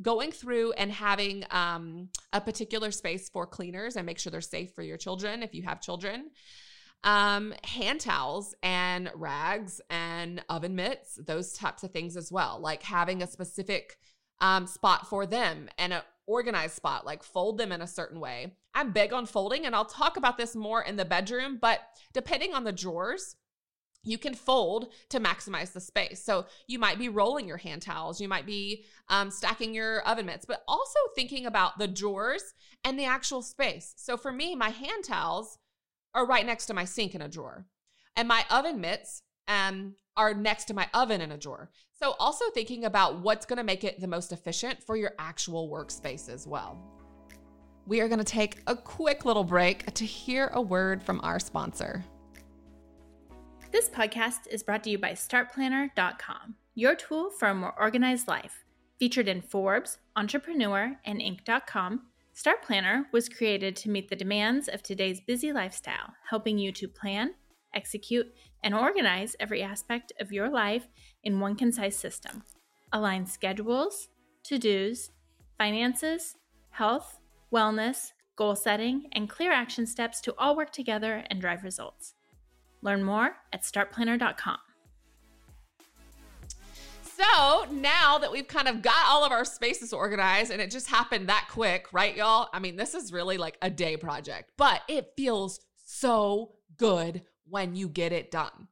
going 0.02 0.30
through 0.30 0.72
and 0.72 0.92
having 0.92 1.44
um, 1.50 2.10
a 2.32 2.40
particular 2.40 2.90
space 2.90 3.30
for 3.30 3.46
cleaners 3.46 3.96
and 3.96 4.04
make 4.04 4.18
sure 4.18 4.30
they're 4.30 4.42
safe 4.42 4.74
for 4.74 4.82
your 4.82 4.98
children 4.98 5.42
if 5.42 5.54
you 5.54 5.62
have 5.62 5.80
children. 5.80 6.30
um, 7.04 7.54
hand 7.62 8.00
towels 8.00 8.54
and 8.62 9.10
rags 9.14 9.80
and 9.90 10.42
oven 10.48 10.74
mitts, 10.74 11.18
those 11.24 11.52
types 11.52 11.84
of 11.84 11.92
things 11.92 12.16
as 12.16 12.32
well. 12.32 12.58
Like 12.60 12.82
having 12.82 13.22
a 13.22 13.26
specific 13.26 13.96
um, 14.40 14.66
spot 14.66 15.08
for 15.08 15.24
them 15.24 15.68
and 15.78 15.92
an 15.92 16.02
organized 16.26 16.74
spot, 16.74 17.06
like 17.06 17.22
fold 17.22 17.58
them 17.58 17.72
in 17.72 17.82
a 17.82 17.86
certain 17.86 18.20
way. 18.20 18.52
I'm 18.74 18.92
big 18.92 19.12
on 19.12 19.26
folding, 19.26 19.66
and 19.66 19.74
I'll 19.74 19.84
talk 19.84 20.16
about 20.16 20.36
this 20.36 20.54
more 20.54 20.82
in 20.82 20.96
the 20.96 21.04
bedroom, 21.04 21.58
but 21.60 21.80
depending 22.12 22.54
on 22.54 22.64
the 22.64 22.72
drawers, 22.72 23.36
you 24.02 24.18
can 24.18 24.34
fold 24.34 24.92
to 25.08 25.18
maximize 25.18 25.72
the 25.72 25.80
space. 25.80 26.22
So 26.22 26.46
you 26.68 26.78
might 26.78 26.98
be 26.98 27.08
rolling 27.08 27.48
your 27.48 27.56
hand 27.56 27.82
towels, 27.82 28.20
you 28.20 28.28
might 28.28 28.46
be 28.46 28.84
um, 29.08 29.30
stacking 29.30 29.74
your 29.74 30.00
oven 30.02 30.26
mitts, 30.26 30.44
but 30.44 30.62
also 30.68 30.98
thinking 31.14 31.46
about 31.46 31.78
the 31.78 31.88
drawers 31.88 32.54
and 32.84 32.98
the 32.98 33.04
actual 33.04 33.42
space. 33.42 33.94
So 33.96 34.16
for 34.16 34.30
me, 34.30 34.54
my 34.54 34.68
hand 34.68 35.04
towels 35.04 35.58
are 36.14 36.26
right 36.26 36.46
next 36.46 36.66
to 36.66 36.74
my 36.74 36.84
sink 36.84 37.14
in 37.14 37.22
a 37.22 37.28
drawer, 37.28 37.66
and 38.14 38.28
my 38.28 38.44
oven 38.50 38.80
mitts 38.80 39.22
um, 39.48 39.94
are 40.16 40.34
next 40.34 40.64
to 40.66 40.74
my 40.74 40.88
oven 40.94 41.20
in 41.20 41.32
a 41.32 41.36
drawer. 41.36 41.70
So 41.92 42.14
also 42.18 42.44
thinking 42.52 42.84
about 42.84 43.20
what's 43.20 43.46
going 43.46 43.58
to 43.58 43.64
make 43.64 43.84
it 43.84 44.00
the 44.00 44.06
most 44.06 44.32
efficient 44.32 44.82
for 44.82 44.96
your 44.96 45.12
actual 45.18 45.70
workspace 45.70 46.28
as 46.28 46.46
well. 46.46 46.78
We 47.86 48.00
are 48.00 48.08
going 48.08 48.18
to 48.18 48.24
take 48.24 48.62
a 48.66 48.74
quick 48.74 49.24
little 49.24 49.44
break 49.44 49.92
to 49.94 50.04
hear 50.04 50.50
a 50.52 50.60
word 50.60 51.02
from 51.02 51.20
our 51.22 51.38
sponsor. 51.38 52.04
This 53.72 53.88
podcast 53.88 54.46
is 54.50 54.62
brought 54.62 54.84
to 54.84 54.90
you 54.90 54.98
by 54.98 55.12
StartPlanner.com, 55.12 56.54
your 56.74 56.94
tool 56.94 57.30
for 57.30 57.48
a 57.48 57.54
more 57.54 57.74
organized 57.78 58.28
life. 58.28 58.64
Featured 58.98 59.28
in 59.28 59.42
Forbes, 59.42 59.98
Entrepreneur, 60.16 60.96
and 61.04 61.20
Inc.com, 61.20 62.02
Start 62.32 62.62
Planner 62.62 63.06
was 63.12 63.28
created 63.28 63.76
to 63.76 63.90
meet 63.90 64.08
the 64.08 64.16
demands 64.16 64.68
of 64.68 64.82
today's 64.82 65.20
busy 65.20 65.52
lifestyle, 65.52 66.14
helping 66.28 66.58
you 66.58 66.70
to 66.72 66.88
plan, 66.88 67.34
execute, 67.76 68.26
and 68.64 68.74
organize 68.74 69.36
every 69.38 69.62
aspect 69.62 70.12
of 70.18 70.32
your 70.32 70.48
life 70.48 70.88
in 71.22 71.38
one 71.38 71.54
concise 71.54 71.96
system. 71.96 72.42
Align 72.92 73.26
schedules, 73.26 74.08
to 74.44 74.58
dos, 74.58 75.10
finances, 75.58 76.36
health, 76.70 77.20
wellness, 77.52 78.12
goal 78.36 78.56
setting, 78.56 79.04
and 79.12 79.28
clear 79.28 79.52
action 79.52 79.86
steps 79.86 80.20
to 80.22 80.34
all 80.38 80.56
work 80.56 80.72
together 80.72 81.24
and 81.30 81.40
drive 81.40 81.62
results. 81.62 82.14
Learn 82.82 83.02
more 83.02 83.36
at 83.52 83.62
startplanner.com. 83.62 84.58
So 87.02 87.64
now 87.72 88.18
that 88.18 88.30
we've 88.30 88.46
kind 88.46 88.68
of 88.68 88.82
got 88.82 89.06
all 89.08 89.24
of 89.24 89.32
our 89.32 89.46
spaces 89.46 89.94
organized 89.94 90.50
and 90.50 90.60
it 90.60 90.70
just 90.70 90.86
happened 90.86 91.30
that 91.30 91.48
quick, 91.50 91.86
right, 91.92 92.14
y'all? 92.14 92.48
I 92.52 92.58
mean, 92.58 92.76
this 92.76 92.92
is 92.92 93.10
really 93.10 93.38
like 93.38 93.56
a 93.62 93.70
day 93.70 93.96
project, 93.96 94.52
but 94.58 94.82
it 94.86 95.12
feels 95.16 95.60
so 95.86 96.52
good 96.76 97.22
when 97.48 97.74
you 97.74 97.88
get 97.88 98.12
it 98.12 98.30
done. 98.30 98.68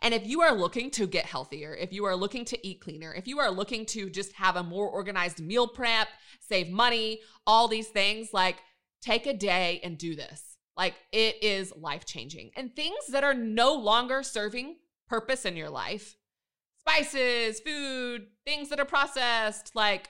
And 0.00 0.14
if 0.14 0.26
you 0.26 0.40
are 0.40 0.54
looking 0.54 0.90
to 0.92 1.06
get 1.06 1.26
healthier, 1.26 1.74
if 1.74 1.92
you 1.92 2.04
are 2.04 2.16
looking 2.16 2.44
to 2.46 2.66
eat 2.66 2.80
cleaner, 2.80 3.12
if 3.14 3.26
you 3.26 3.38
are 3.40 3.50
looking 3.50 3.84
to 3.86 4.08
just 4.08 4.32
have 4.34 4.56
a 4.56 4.62
more 4.62 4.88
organized 4.88 5.40
meal 5.40 5.68
prep, 5.68 6.08
save 6.40 6.70
money, 6.70 7.20
all 7.46 7.68
these 7.68 7.88
things, 7.88 8.30
like 8.32 8.56
take 9.00 9.26
a 9.26 9.34
day 9.34 9.80
and 9.82 9.98
do 9.98 10.14
this. 10.14 10.56
Like 10.76 10.94
it 11.12 11.42
is 11.42 11.72
life 11.76 12.04
changing. 12.04 12.50
And 12.56 12.74
things 12.74 13.06
that 13.10 13.24
are 13.24 13.34
no 13.34 13.74
longer 13.74 14.22
serving 14.22 14.76
purpose 15.08 15.44
in 15.44 15.56
your 15.56 15.70
life 15.70 16.16
spices, 16.78 17.60
food, 17.60 18.26
things 18.44 18.68
that 18.68 18.80
are 18.80 18.84
processed, 18.84 19.70
like 19.76 20.08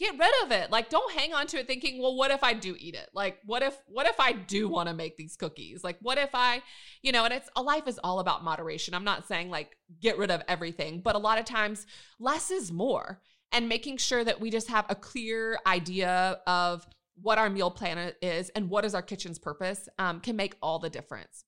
get 0.00 0.18
rid 0.18 0.30
of 0.44 0.50
it. 0.50 0.70
Like 0.70 0.88
don't 0.88 1.12
hang 1.12 1.34
on 1.34 1.46
to 1.48 1.58
it 1.58 1.66
thinking, 1.66 2.00
well, 2.00 2.16
what 2.16 2.30
if 2.30 2.42
I 2.42 2.54
do 2.54 2.74
eat 2.78 2.94
it? 2.94 3.10
Like 3.12 3.38
what 3.44 3.62
if 3.62 3.76
what 3.86 4.06
if 4.06 4.18
I 4.18 4.32
do 4.32 4.66
want 4.66 4.88
to 4.88 4.94
make 4.94 5.16
these 5.16 5.36
cookies? 5.36 5.84
Like 5.84 5.98
what 6.00 6.16
if 6.16 6.30
I, 6.32 6.62
you 7.02 7.12
know, 7.12 7.24
and 7.24 7.34
it's 7.34 7.50
a 7.54 7.62
life 7.62 7.86
is 7.86 8.00
all 8.02 8.18
about 8.18 8.42
moderation. 8.42 8.94
I'm 8.94 9.04
not 9.04 9.28
saying 9.28 9.50
like 9.50 9.76
get 10.00 10.16
rid 10.16 10.30
of 10.30 10.42
everything, 10.48 11.02
but 11.02 11.14
a 11.14 11.18
lot 11.18 11.38
of 11.38 11.44
times 11.44 11.86
less 12.18 12.50
is 12.50 12.72
more 12.72 13.20
and 13.52 13.68
making 13.68 13.98
sure 13.98 14.24
that 14.24 14.40
we 14.40 14.50
just 14.50 14.68
have 14.68 14.86
a 14.88 14.94
clear 14.94 15.58
idea 15.66 16.38
of 16.46 16.86
what 17.20 17.36
our 17.36 17.50
meal 17.50 17.70
plan 17.70 18.12
is 18.22 18.48
and 18.50 18.70
what 18.70 18.86
is 18.86 18.94
our 18.94 19.02
kitchen's 19.02 19.38
purpose 19.38 19.86
um, 19.98 20.20
can 20.20 20.34
make 20.34 20.56
all 20.62 20.78
the 20.78 20.88
difference. 20.88 21.44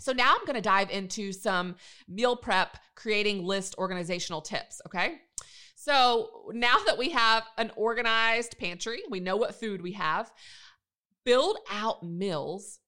So 0.00 0.12
now 0.12 0.34
I'm 0.34 0.44
going 0.46 0.56
to 0.56 0.62
dive 0.62 0.90
into 0.90 1.30
some 1.32 1.76
meal 2.08 2.36
prep 2.36 2.78
creating 2.94 3.44
list 3.44 3.74
organizational 3.76 4.40
tips, 4.40 4.80
okay? 4.86 5.20
So 5.84 6.52
now 6.52 6.76
that 6.86 6.96
we 6.96 7.10
have 7.10 7.42
an 7.58 7.72
organized 7.74 8.56
pantry, 8.56 9.02
we 9.10 9.18
know 9.18 9.34
what 9.34 9.56
food 9.56 9.82
we 9.82 9.92
have, 9.92 10.30
build 11.24 11.56
out 11.72 12.04
meals 12.04 12.78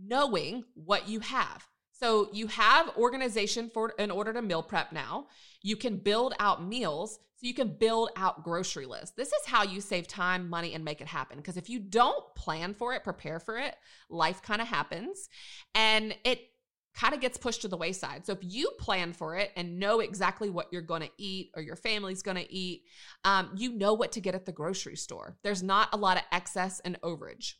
knowing 0.00 0.62
what 0.74 1.08
you 1.08 1.18
have. 1.18 1.66
So 1.90 2.28
you 2.32 2.46
have 2.46 2.96
organization 2.96 3.72
for 3.74 3.90
in 3.98 4.12
order 4.12 4.32
to 4.32 4.40
meal 4.40 4.62
prep 4.62 4.92
now. 4.92 5.26
You 5.62 5.74
can 5.74 5.96
build 5.96 6.34
out 6.38 6.64
meals 6.64 7.18
so 7.34 7.48
you 7.48 7.54
can 7.54 7.76
build 7.76 8.10
out 8.14 8.44
grocery 8.44 8.86
lists. 8.86 9.16
This 9.16 9.32
is 9.32 9.46
how 9.46 9.64
you 9.64 9.80
save 9.80 10.06
time, 10.06 10.48
money, 10.48 10.74
and 10.74 10.84
make 10.84 11.00
it 11.00 11.08
happen. 11.08 11.38
Because 11.38 11.56
if 11.56 11.68
you 11.68 11.80
don't 11.80 12.22
plan 12.36 12.72
for 12.72 12.94
it, 12.94 13.02
prepare 13.02 13.40
for 13.40 13.58
it, 13.58 13.74
life 14.08 14.42
kind 14.42 14.62
of 14.62 14.68
happens 14.68 15.28
and 15.74 16.14
it 16.24 16.51
kind 16.94 17.14
of 17.14 17.20
gets 17.20 17.38
pushed 17.38 17.62
to 17.62 17.68
the 17.68 17.76
wayside. 17.76 18.26
So 18.26 18.32
if 18.32 18.38
you 18.42 18.70
plan 18.78 19.12
for 19.12 19.36
it 19.36 19.50
and 19.56 19.78
know 19.78 20.00
exactly 20.00 20.50
what 20.50 20.68
you're 20.70 20.82
going 20.82 21.02
to 21.02 21.10
eat 21.16 21.50
or 21.56 21.62
your 21.62 21.76
family's 21.76 22.22
going 22.22 22.36
to 22.36 22.52
eat, 22.52 22.82
um, 23.24 23.50
you 23.56 23.72
know 23.72 23.94
what 23.94 24.12
to 24.12 24.20
get 24.20 24.34
at 24.34 24.44
the 24.44 24.52
grocery 24.52 24.96
store. 24.96 25.36
There's 25.42 25.62
not 25.62 25.88
a 25.92 25.96
lot 25.96 26.18
of 26.18 26.24
excess 26.32 26.80
and 26.80 27.00
overage. 27.00 27.54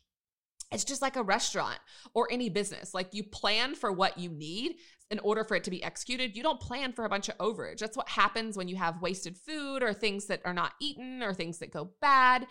It's 0.71 0.83
just 0.83 1.01
like 1.01 1.15
a 1.15 1.23
restaurant 1.23 1.79
or 2.13 2.27
any 2.31 2.49
business. 2.49 2.93
Like 2.93 3.13
you 3.13 3.23
plan 3.23 3.75
for 3.75 3.91
what 3.91 4.17
you 4.17 4.29
need 4.29 4.75
in 5.11 5.19
order 5.19 5.43
for 5.43 5.55
it 5.55 5.63
to 5.65 5.71
be 5.71 5.83
executed. 5.83 6.35
You 6.35 6.41
don't 6.41 6.59
plan 6.59 6.93
for 6.93 7.05
a 7.05 7.09
bunch 7.09 7.29
of 7.29 7.37
overage. 7.37 7.79
That's 7.79 7.97
what 7.97 8.09
happens 8.09 8.57
when 8.57 8.67
you 8.67 8.75
have 8.77 9.01
wasted 9.01 9.37
food 9.37 9.83
or 9.83 9.93
things 9.93 10.25
that 10.27 10.41
are 10.45 10.53
not 10.53 10.73
eaten 10.79 11.21
or 11.21 11.33
things 11.33 11.59
that 11.59 11.71
go 11.71 11.91
bad. 12.01 12.47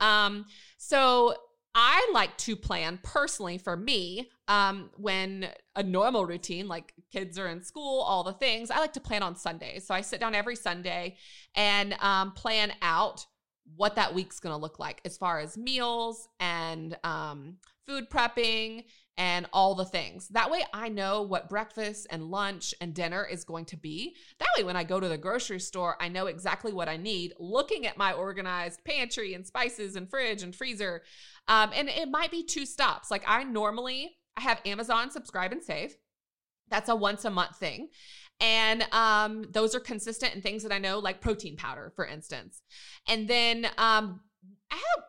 Um, 0.00 0.46
so 0.78 1.34
I 1.74 2.10
like 2.12 2.36
to 2.38 2.56
plan 2.56 2.98
personally 3.02 3.58
for 3.58 3.76
me 3.76 4.30
um, 4.48 4.90
when 4.96 5.48
a 5.76 5.82
normal 5.82 6.26
routine, 6.26 6.66
like 6.66 6.92
kids 7.12 7.38
are 7.38 7.46
in 7.46 7.62
school, 7.62 8.00
all 8.02 8.24
the 8.24 8.32
things, 8.32 8.70
I 8.70 8.78
like 8.78 8.92
to 8.94 9.00
plan 9.00 9.22
on 9.22 9.36
Sundays. 9.36 9.86
So 9.86 9.94
I 9.94 10.00
sit 10.00 10.18
down 10.18 10.34
every 10.34 10.56
Sunday 10.56 11.16
and 11.54 11.94
um, 12.00 12.32
plan 12.32 12.72
out 12.82 13.24
what 13.76 13.94
that 13.94 14.14
week's 14.14 14.40
going 14.40 14.52
to 14.52 14.60
look 14.60 14.80
like 14.80 15.00
as 15.04 15.16
far 15.16 15.38
as 15.38 15.56
meals 15.56 16.28
and 16.40 16.98
um, 17.04 17.56
food 17.86 18.10
prepping 18.10 18.84
and 19.16 19.46
all 19.52 19.74
the 19.74 19.84
things. 19.84 20.28
That 20.28 20.50
way, 20.50 20.64
I 20.72 20.88
know 20.88 21.22
what 21.22 21.50
breakfast 21.50 22.06
and 22.10 22.30
lunch 22.30 22.74
and 22.80 22.94
dinner 22.94 23.22
is 23.24 23.44
going 23.44 23.66
to 23.66 23.76
be. 23.76 24.16
That 24.38 24.48
way, 24.56 24.64
when 24.64 24.76
I 24.76 24.84
go 24.84 24.98
to 24.98 25.08
the 25.08 25.18
grocery 25.18 25.60
store, 25.60 25.96
I 26.00 26.08
know 26.08 26.26
exactly 26.26 26.72
what 26.72 26.88
I 26.88 26.96
need. 26.96 27.34
Looking 27.38 27.86
at 27.86 27.98
my 27.98 28.12
organized 28.12 28.82
pantry 28.84 29.34
and 29.34 29.46
spices 29.46 29.94
and 29.94 30.08
fridge 30.08 30.42
and 30.42 30.56
freezer, 30.56 31.02
um, 31.50 31.70
and 31.74 31.88
it 31.88 32.08
might 32.08 32.30
be 32.30 32.44
two 32.44 32.64
stops. 32.64 33.10
Like 33.10 33.24
I 33.26 33.42
normally 33.44 34.16
I 34.36 34.40
have 34.42 34.60
Amazon 34.64 35.10
subscribe 35.10 35.52
and 35.52 35.62
save. 35.62 35.96
That's 36.70 36.88
a 36.88 36.94
once 36.94 37.24
a 37.24 37.30
month 37.30 37.58
thing. 37.58 37.88
And 38.40 38.86
um, 38.92 39.44
those 39.50 39.74
are 39.74 39.80
consistent 39.80 40.32
and 40.32 40.42
things 40.42 40.62
that 40.62 40.72
I 40.72 40.78
know, 40.78 40.98
like 40.98 41.20
protein 41.20 41.56
powder, 41.56 41.92
for 41.94 42.06
instance. 42.06 42.62
And 43.06 43.28
then 43.28 43.66
um, 43.76 44.20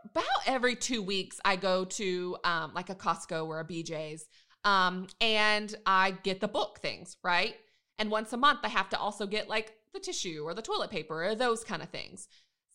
about 0.04 0.26
every 0.48 0.76
two 0.76 1.02
weeks, 1.02 1.40
I 1.46 1.56
go 1.56 1.86
to 1.86 2.38
um, 2.44 2.74
like 2.74 2.90
a 2.90 2.96
Costco 2.96 3.46
or 3.46 3.60
a 3.60 3.66
BJ's 3.66 4.26
um, 4.66 5.08
and 5.22 5.74
I 5.86 6.12
get 6.24 6.42
the 6.42 6.48
book 6.48 6.80
things, 6.82 7.18
right? 7.24 7.56
And 8.00 8.10
once 8.10 8.34
a 8.34 8.38
month, 8.38 8.62
I 8.64 8.70
have 8.70 8.90
to 8.90 9.00
also 9.00 9.28
get 9.28 9.48
like 9.48 9.74
the 9.94 10.00
tissue 10.00 10.44
or 10.44 10.54
the 10.54 10.62
toilet 10.62 10.90
paper 10.90 11.24
or 11.24 11.36
those 11.36 11.64
kind 11.64 11.82
of 11.82 11.90
things. 11.90 12.28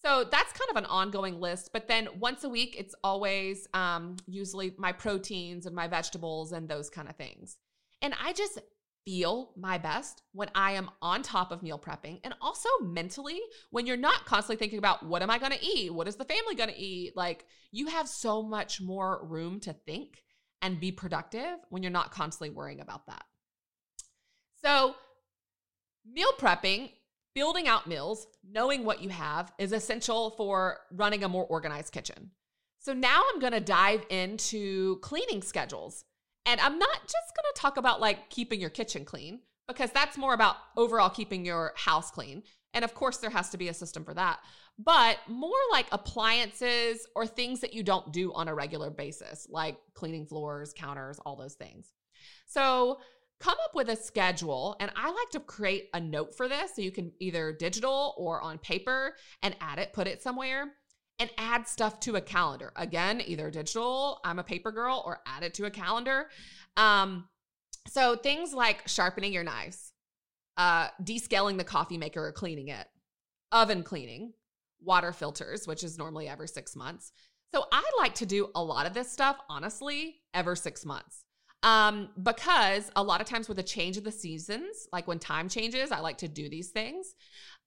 So 0.06 0.22
that's 0.22 0.52
kind 0.52 0.70
of 0.70 0.76
an 0.76 0.84
ongoing 0.84 1.40
list. 1.40 1.70
But 1.72 1.88
then 1.88 2.06
once 2.20 2.44
a 2.44 2.48
week, 2.48 2.76
it's 2.78 2.94
always 3.02 3.66
um, 3.75 4.14
usually 4.28 4.72
my 4.78 4.92
proteins 4.92 5.66
and 5.66 5.75
my 5.75 5.88
vegetables 5.88 6.52
and 6.52 6.68
those 6.68 6.88
kind 6.88 7.08
of 7.08 7.16
things. 7.16 7.56
And 8.02 8.14
I 8.22 8.32
just 8.32 8.60
feel 9.04 9.52
my 9.56 9.78
best 9.78 10.22
when 10.32 10.48
I 10.54 10.72
am 10.72 10.90
on 11.02 11.22
top 11.22 11.50
of 11.50 11.60
meal 11.60 11.78
prepping 11.78 12.20
and 12.22 12.34
also 12.40 12.68
mentally 12.82 13.40
when 13.70 13.84
you're 13.84 13.96
not 13.96 14.25
constantly 14.26 14.56
thinking 14.56 14.78
about 14.78 15.04
what 15.04 15.22
am 15.22 15.30
I 15.30 15.38
going 15.38 15.52
to 15.52 15.64
eat? 15.64 15.92
What 15.92 16.06
is 16.06 16.14
the 16.14 16.25
family 16.25 16.54
going 16.54 16.70
to 16.70 16.78
eat? 16.78 17.16
Like 17.16 17.44
you 17.72 17.88
have 17.88 18.06
so 18.06 18.44
much 18.44 18.80
more 18.80 19.26
room 19.26 19.58
to 19.60 19.72
think 19.72 20.22
and 20.62 20.78
be 20.78 20.92
productive 20.92 21.58
when 21.68 21.82
you're 21.82 21.90
not 21.90 22.12
constantly 22.12 22.50
worrying 22.50 22.80
about 22.80 23.06
that. 23.06 23.25
So, 24.62 24.94
meal 26.08 26.30
prepping, 26.38 26.90
building 27.37 27.69
out 27.69 27.87
meals, 27.87 28.26
knowing 28.50 28.83
what 28.83 29.02
you 29.02 29.11
have 29.11 29.52
is 29.59 29.71
essential 29.71 30.31
for 30.31 30.78
running 30.90 31.23
a 31.23 31.28
more 31.28 31.45
organized 31.45 31.93
kitchen. 31.93 32.33
So, 32.81 32.93
now 32.93 33.23
I'm 33.33 33.38
going 33.38 33.52
to 33.52 33.61
dive 33.61 34.05
into 34.11 34.97
cleaning 34.97 35.43
schedules 35.43 36.05
and 36.47 36.61
I'm 36.61 36.78
not 36.78 37.02
just 37.02 37.37
going 37.37 37.52
to 37.55 37.61
talk 37.61 37.76
about 37.76 38.00
like 38.00 38.31
keeping 38.31 38.61
your 38.61 38.71
kitchen 38.71 39.05
clean 39.05 39.40
because 39.69 39.90
that's 39.90 40.16
more 40.16 40.33
about 40.33 40.57
overall 40.76 41.11
keeping 41.11 41.45
your 41.45 41.73
house 41.76 42.11
clean. 42.11 42.43
And 42.73 42.85
of 42.85 42.95
course, 42.95 43.19
there 43.19 43.31
has 43.31 43.50
to 43.50 43.59
be 43.59 43.69
a 43.69 43.75
system 43.75 44.05
for 44.05 44.14
that, 44.14 44.38
but 44.78 45.19
more 45.28 45.52
like 45.73 45.87
appliances 45.93 47.07
or 47.14 47.26
things 47.26 47.61
that 47.61 47.75
you 47.75 47.83
don't 47.83 48.12
do 48.12 48.33
on 48.33 48.49
a 48.49 48.55
regular 48.55 48.90
basis, 48.90 49.47
like 49.50 49.76
cleaning 49.95 50.26
floors, 50.26 50.73
counters, 50.73 51.19
all 51.26 51.37
those 51.37 51.55
things. 51.55 51.93
So 52.47 53.00
come 53.40 53.57
up 53.64 53.75
with 53.75 53.88
a 53.88 53.97
schedule. 53.97 54.76
And 54.81 54.90
I 54.97 55.09
like 55.09 55.31
to 55.33 55.40
create 55.40 55.88
a 55.95 56.00
note 56.00 56.35
for 56.35 56.49
this. 56.49 56.75
So 56.75 56.83
you 56.83 56.90
can 56.90 57.12
either 57.21 57.52
digital 57.52 58.14
or 58.16 58.40
on 58.40 58.59
paper 58.59 59.16
and 59.43 59.55
add 59.61 59.78
it, 59.78 59.93
put 59.93 60.07
it 60.07 60.23
somewhere 60.23 60.73
and 61.19 61.31
add 61.38 61.66
stuff 61.66 62.00
to 62.00 62.16
a 62.16 62.21
calendar. 62.21 62.73
Again, 62.76 63.23
either 63.25 63.50
digital, 63.50 64.21
I'm 64.25 64.38
a 64.38 64.45
paper 64.45 64.71
girl, 64.71 65.02
or 65.07 65.21
add 65.26 65.43
it 65.43 65.55
to 65.55 65.64
a 65.64 65.71
calendar. 65.71 66.28
Um, 66.76 67.28
so 67.88 68.16
things 68.16 68.52
like 68.52 68.87
sharpening 68.87 69.33
your 69.33 69.45
knives, 69.45 69.93
uh, 70.57 70.88
descaling 71.02 71.57
the 71.57 71.64
coffee 71.64 71.99
maker 71.99 72.26
or 72.26 72.33
cleaning 72.33 72.69
it, 72.69 72.87
oven 73.52 73.83
cleaning, 73.83 74.33
water 74.83 75.12
filters, 75.12 75.66
which 75.66 75.85
is 75.85 75.97
normally 75.97 76.28
every 76.28 76.49
six 76.49 76.76
months. 76.76 77.12
So 77.55 77.64
I 77.73 77.83
like 77.99 78.14
to 78.16 78.26
do 78.26 78.50
a 78.55 78.62
lot 78.62 78.87
of 78.87 78.93
this 78.93 79.11
stuff, 79.11 79.38
honestly, 79.49 80.16
every 80.35 80.57
six 80.57 80.85
months. 80.85 81.25
Um, 81.66 82.11
because 82.23 82.92
a 82.94 83.02
lot 83.02 83.20
of 83.20 83.26
times 83.26 83.49
with 83.49 83.56
the 83.56 83.62
change 83.64 83.96
of 83.96 84.04
the 84.04 84.12
seasons, 84.12 84.87
like 84.92 85.08
when 85.08 85.18
time 85.18 85.49
changes, 85.49 85.90
I 85.90 85.99
like 85.99 86.18
to 86.18 86.28
do 86.28 86.49
these 86.49 86.70
things. 86.70 87.16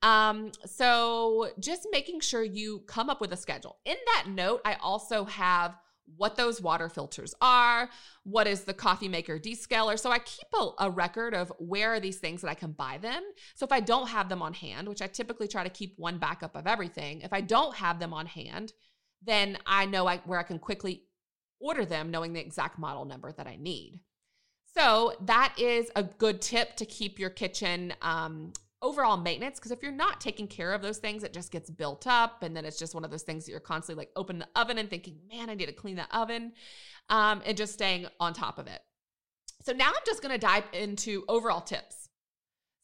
Um, 0.02 0.54
so 0.66 1.50
just 1.60 1.86
making 1.92 2.22
sure 2.22 2.42
you 2.42 2.80
come 2.88 3.10
up 3.10 3.20
with 3.20 3.34
a 3.34 3.38
schedule. 3.38 3.78
In 3.84 3.98
that 4.14 4.30
note, 4.30 4.62
I 4.64 4.76
also 4.76 5.26
have 5.26 5.76
what 6.16 6.38
those 6.38 6.62
water 6.62 6.88
filters 6.88 7.36
are, 7.42 7.90
what 8.24 8.48
is 8.48 8.64
the 8.64 8.74
coffee 8.74 9.10
maker 9.10 9.38
descaler. 9.38 10.00
So 10.00 10.10
I 10.12 10.20
keep 10.20 10.48
a, 10.58 10.70
a, 10.80 10.90
record 10.90 11.34
of 11.34 11.52
where 11.60 11.94
are 11.94 12.00
these 12.00 12.20
things 12.20 12.42
that 12.42 12.50
I 12.50 12.56
can 12.56 12.72
buy 12.72 13.00
them. 13.00 13.22
So 13.56 13.66
if 13.66 13.72
I 13.74 13.82
don't 13.82 14.08
have 14.08 14.30
them 14.30 14.42
on 14.42 14.54
hand, 14.54 14.88
which 14.88 15.02
I 15.02 15.08
typically 15.08 15.50
try 15.50 15.64
to 15.64 15.70
keep 15.70 15.94
one 15.98 16.20
backup 16.20 16.56
of 16.56 16.68
everything, 16.68 17.20
if 17.22 17.34
I 17.34 17.42
don't 17.42 17.76
have 17.76 18.00
them 18.00 18.14
on 18.14 18.28
hand, 18.28 18.72
then 19.22 19.58
I 19.66 19.86
know 19.86 20.08
I, 20.08 20.18
where 20.20 20.40
I 20.40 20.44
can 20.44 20.58
quickly 20.58 21.04
order 21.60 21.86
them 21.86 22.12
knowing 22.12 22.34
the 22.34 22.40
exact 22.40 22.80
model 22.80 23.06
number 23.06 23.32
that 23.32 23.48
I 23.48 23.58
need. 23.58 24.00
So 24.76 25.14
that 25.22 25.56
is 25.58 25.92
a 25.96 26.04
good 26.04 26.42
tip 26.42 26.76
to 26.78 26.86
keep 26.86 27.20
your 27.20 27.30
kitchen 27.30 27.94
um, 28.02 28.54
overall 28.82 29.18
maintenance 29.18 29.60
because 29.60 29.72
if 29.72 29.84
you're 29.84 29.92
not 29.92 30.22
taking 30.22 30.48
care 30.48 30.74
of 30.74 30.82
those 30.82 31.00
things 31.00 31.24
it 31.24 31.34
just 31.34 31.52
gets 31.52 31.70
built 31.70 32.08
up 32.08 32.44
and 32.44 32.56
then 32.56 32.64
it's 32.64 32.80
just 32.80 32.96
one 32.96 33.04
of 33.04 33.12
those 33.12 33.24
things 33.24 33.46
that 33.46 33.52
you're 33.52 33.60
constantly 33.60 34.02
like 34.04 34.12
opening 34.16 34.40
the 34.40 34.60
oven 34.60 34.78
and 34.78 34.90
thinking 34.90 35.18
man 35.30 35.50
i 35.50 35.54
need 35.54 35.66
to 35.66 35.74
clean 35.74 35.98
the 35.98 36.18
oven 36.18 36.54
um, 37.10 37.42
and 37.46 37.58
just 37.58 37.74
staying 37.74 38.08
on 38.20 38.34
top 38.34 38.58
of 38.58 38.68
it. 38.68 38.82
So 39.64 39.74
now 39.74 39.88
i'm 39.88 40.04
just 40.06 40.22
going 40.22 40.34
to 40.34 40.40
dive 40.40 40.64
into 40.72 41.26
overall 41.28 41.62
tips. 41.62 42.10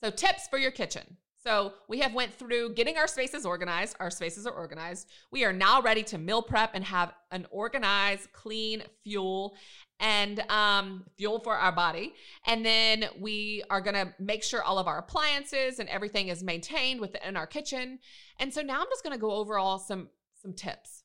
So 0.04 0.10
tips 0.10 0.48
for 0.50 0.60
your 0.60 0.72
kitchen 0.72 1.18
so 1.46 1.74
we 1.88 2.00
have 2.00 2.14
went 2.14 2.34
through 2.34 2.74
getting 2.74 2.98
our 2.98 3.08
spaces 3.08 3.46
organized 3.46 3.96
our 4.00 4.10
spaces 4.10 4.46
are 4.48 4.54
organized 4.54 5.10
we 5.32 5.46
are 5.46 5.54
now 5.54 5.82
ready 5.82 6.04
to 6.04 6.18
meal 6.18 6.42
prep 6.42 6.72
and 6.74 6.84
have 6.84 7.14
an 7.32 7.46
organized 7.52 8.32
clean 8.34 8.82
fuel 9.04 9.56
and 10.00 10.40
um, 10.50 11.06
fuel 11.18 11.40
for 11.40 11.56
our 11.56 11.72
body. 11.72 12.14
And 12.46 12.66
then 12.66 13.06
we 13.20 13.64
are 13.70 13.82
going 13.82 13.94
to 13.96 14.14
make 14.20 14.44
sure 14.44 14.62
all 14.62 14.78
of 14.78 14.88
our 14.88 15.00
appliances 15.00 15.80
and 15.80 15.88
everything 15.90 16.28
is 16.28 16.44
maintained 16.44 17.00
within 17.00 17.38
our 17.38 17.48
kitchen. 17.48 18.00
And 18.40 18.54
so 18.54 18.62
now 18.62 18.82
I'm 18.82 18.88
just 18.90 19.04
going 19.04 19.16
to 19.16 19.22
go 19.22 19.32
over 19.32 19.58
all 19.58 19.80
some 19.80 20.10
some 20.42 20.54
tips. 20.54 21.04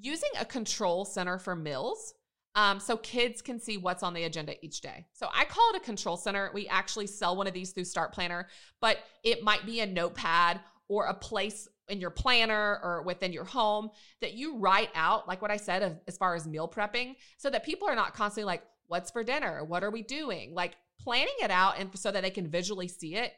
Using 0.00 0.30
a 0.40 0.44
control 0.44 1.04
center 1.04 1.38
for 1.38 1.54
meals. 1.54 2.14
Um, 2.56 2.80
so 2.80 2.96
kids 2.96 3.42
can 3.42 3.60
see 3.60 3.76
what's 3.76 4.02
on 4.02 4.14
the 4.14 4.24
agenda 4.24 4.54
each 4.64 4.80
day. 4.80 5.06
So 5.12 5.28
I 5.32 5.44
call 5.44 5.70
it 5.74 5.76
a 5.76 5.84
control 5.84 6.16
center. 6.16 6.50
We 6.54 6.66
actually 6.68 7.06
sell 7.06 7.36
one 7.36 7.46
of 7.46 7.52
these 7.52 7.72
through 7.72 7.84
Start 7.84 8.12
Planner, 8.14 8.48
but 8.80 8.98
it 9.22 9.42
might 9.44 9.66
be 9.66 9.80
a 9.80 9.86
notepad 9.86 10.60
or 10.88 11.04
a 11.04 11.14
place 11.14 11.68
in 11.88 12.00
your 12.00 12.10
planner 12.10 12.80
or 12.82 13.02
within 13.02 13.32
your 13.32 13.44
home 13.44 13.90
that 14.22 14.34
you 14.34 14.56
write 14.56 14.88
out, 14.94 15.28
like 15.28 15.42
what 15.42 15.50
I 15.50 15.58
said, 15.58 16.00
as 16.08 16.16
far 16.16 16.34
as 16.34 16.46
meal 16.46 16.66
prepping, 16.66 17.16
so 17.36 17.50
that 17.50 17.64
people 17.64 17.88
are 17.88 17.94
not 17.94 18.14
constantly 18.14 18.46
like, 18.46 18.62
what's 18.86 19.10
for 19.10 19.22
dinner? 19.22 19.62
What 19.62 19.84
are 19.84 19.90
we 19.90 20.02
doing? 20.02 20.54
Like 20.54 20.76
planning 20.98 21.34
it 21.42 21.50
out 21.50 21.78
and 21.78 21.90
so 21.96 22.10
that 22.10 22.22
they 22.22 22.30
can 22.30 22.48
visually 22.48 22.88
see 22.88 23.16
it 23.16 23.32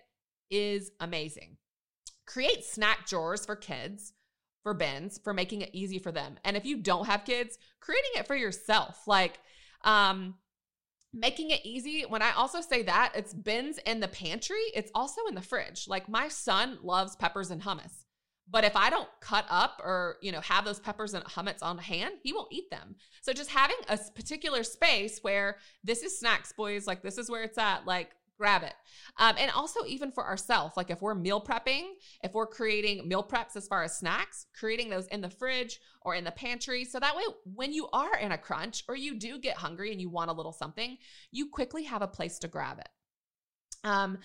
is 0.51 0.93
amazing. 1.01 1.57
Create 2.27 2.65
snack 2.65 3.07
drawers 3.09 3.45
for 3.45 3.57
kids, 3.57 4.13
for 4.69 4.75
bins, 4.75 5.19
for 5.25 5.33
making 5.33 5.63
it 5.63 5.71
easy 5.73 5.99
for 5.99 6.13
them. 6.13 6.39
And 6.45 6.55
if 6.55 6.67
you 6.67 6.77
don't 6.77 7.07
have 7.07 7.25
kids, 7.25 7.57
creating 7.81 8.11
it 8.17 8.27
for 8.27 8.37
yourself. 8.37 9.01
Like, 9.07 9.39
um, 9.83 10.35
making 11.15 11.49
it 11.51 11.65
easy 11.65 12.03
when 12.03 12.21
i 12.21 12.33
also 12.33 12.61
say 12.61 12.83
that 12.83 13.11
it's 13.15 13.33
bins 13.33 13.79
in 13.87 13.99
the 13.99 14.09
pantry 14.09 14.61
it's 14.75 14.91
also 14.95 15.23
in 15.27 15.35
the 15.35 15.41
fridge 15.41 15.87
like 15.89 16.07
my 16.07 16.29
son 16.29 16.77
loves 16.83 17.17
peppers 17.17 17.51
and 17.51 17.63
hummus 17.63 18.05
but 18.51 18.65
if 18.65 18.77
I 18.77 18.89
don't 18.89 19.09
cut 19.21 19.45
up 19.51 19.81
or, 19.85 20.17
you 20.23 20.33
know, 20.33 20.41
have 20.41 20.65
those 20.65 20.81
peppers 20.81 21.13
and 21.13 21.23
hummus 21.25 21.63
on 21.63 21.77
hand, 21.77 22.15
he 22.23 22.33
won't 22.33 22.53
eat 22.53 22.71
them. 22.71 22.97
So 23.21 23.33
just 23.33 23.51
having 23.51 23.77
a 23.89 23.99
particular 24.15 24.63
space 24.63 25.19
where 25.21 25.59
this 25.85 26.03
is 26.03 26.19
snacks, 26.19 26.53
boys, 26.53 26.87
like 26.87 27.03
this 27.03 27.19
is 27.19 27.31
where 27.31 27.43
it's 27.43 27.59
at, 27.59 27.87
like 27.87 28.11
grab 28.39 28.63
it. 28.63 28.75
Um, 29.19 29.35
and 29.39 29.51
also 29.51 29.85
even 29.87 30.13
for 30.13 30.25
ourselves, 30.25 30.77
like 30.77 30.91
if 30.91 31.03
we're 31.03 31.15
meal 31.15 31.41
prepping, 31.41 31.95
if 32.23 32.33
we're 32.33 32.47
creating 32.47 33.07
meal 33.07 33.23
preps 33.23 33.57
as 33.57 33.67
far 33.67 33.83
as 33.83 33.99
snacks, 33.99 34.47
creating 34.59 34.89
those 34.89 35.07
in 35.09 35.21
the 35.21 35.29
fridge 35.29 35.81
or 36.03 36.15
in 36.15 36.25
the 36.25 36.31
pantry. 36.31 36.85
So 36.85 37.01
that 37.01 37.17
way, 37.17 37.25
when 37.45 37.73
you 37.73 37.89
are 37.93 38.17
in 38.17 38.33
a 38.33 38.39
crunch 38.39 38.85
or 38.89 38.97
you 38.97 39.19
do 39.19 39.39
get 39.39 39.57
hungry 39.57 39.91
and 39.93 40.01
you 40.01 40.09
want 40.09 40.31
a 40.31 40.35
little 40.35 40.53
something, 40.53 40.97
you 41.33 41.51
quickly 41.51 41.83
have 41.85 42.03
a 42.03 42.09
place 42.09 42.39
to 42.39 42.49
grab 42.49 42.79
it. 42.79 42.89
Um, 43.85 44.19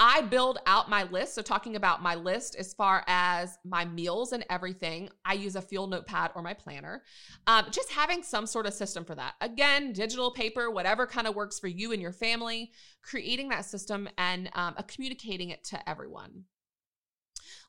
I 0.00 0.20
build 0.22 0.58
out 0.66 0.88
my 0.88 1.04
list. 1.04 1.34
So, 1.34 1.42
talking 1.42 1.74
about 1.74 2.02
my 2.02 2.14
list 2.14 2.54
as 2.56 2.72
far 2.72 3.04
as 3.08 3.58
my 3.64 3.84
meals 3.84 4.32
and 4.32 4.44
everything, 4.48 5.08
I 5.24 5.34
use 5.34 5.56
a 5.56 5.62
fuel 5.62 5.88
notepad 5.88 6.30
or 6.34 6.42
my 6.42 6.54
planner. 6.54 7.02
Um, 7.46 7.66
just 7.70 7.90
having 7.90 8.22
some 8.22 8.46
sort 8.46 8.66
of 8.66 8.74
system 8.74 9.04
for 9.04 9.16
that. 9.16 9.34
Again, 9.40 9.92
digital, 9.92 10.30
paper, 10.30 10.70
whatever 10.70 11.06
kind 11.06 11.26
of 11.26 11.34
works 11.34 11.58
for 11.58 11.66
you 11.66 11.92
and 11.92 12.00
your 12.00 12.12
family, 12.12 12.70
creating 13.02 13.48
that 13.48 13.64
system 13.64 14.08
and 14.18 14.50
um, 14.54 14.74
communicating 14.86 15.50
it 15.50 15.64
to 15.64 15.88
everyone. 15.88 16.44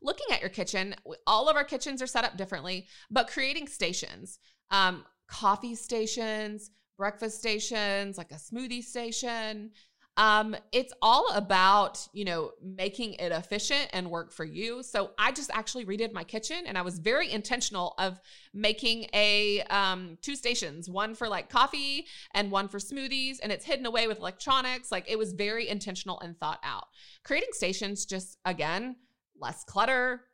Looking 0.01 0.27
at 0.31 0.41
your 0.41 0.49
kitchen, 0.49 0.95
all 1.25 1.49
of 1.49 1.55
our 1.55 1.63
kitchens 1.63 2.01
are 2.01 2.07
set 2.07 2.23
up 2.23 2.37
differently, 2.37 2.87
but 3.09 3.27
creating 3.27 3.67
stations, 3.67 4.39
um, 4.71 5.03
coffee 5.27 5.75
stations, 5.75 6.71
breakfast 6.97 7.39
stations, 7.39 8.17
like 8.17 8.31
a 8.31 8.35
smoothie 8.35 8.83
station, 8.83 9.71
um, 10.19 10.53
it's 10.73 10.91
all 11.01 11.29
about, 11.33 12.05
you 12.11 12.25
know, 12.25 12.51
making 12.61 13.13
it 13.13 13.31
efficient 13.31 13.87
and 13.93 14.11
work 14.11 14.33
for 14.33 14.43
you. 14.43 14.83
So 14.83 15.11
I 15.17 15.31
just 15.31 15.49
actually 15.53 15.85
redid 15.85 16.11
my 16.11 16.25
kitchen 16.25 16.57
and 16.67 16.77
I 16.77 16.81
was 16.81 16.99
very 16.99 17.31
intentional 17.31 17.95
of 17.97 18.19
making 18.53 19.07
a 19.13 19.61
um, 19.69 20.17
two 20.21 20.35
stations, 20.35 20.89
one 20.89 21.15
for 21.15 21.29
like 21.29 21.49
coffee 21.49 22.05
and 22.33 22.51
one 22.51 22.67
for 22.67 22.79
smoothies. 22.79 23.37
And 23.41 23.49
it's 23.49 23.63
hidden 23.63 23.85
away 23.85 24.07
with 24.07 24.19
electronics. 24.19 24.91
Like 24.91 25.09
it 25.09 25.17
was 25.17 25.31
very 25.31 25.69
intentional 25.69 26.19
and 26.19 26.37
thought 26.37 26.59
out. 26.63 26.87
Creating 27.23 27.53
stations 27.53 28.05
just, 28.05 28.39
again, 28.43 28.97
less 29.39 29.63
clutter, 29.63 30.25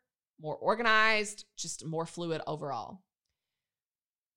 more 0.41 0.55
organized, 0.55 1.45
just 1.57 1.85
more 1.85 2.07
fluid 2.07 2.41
overall 2.47 3.01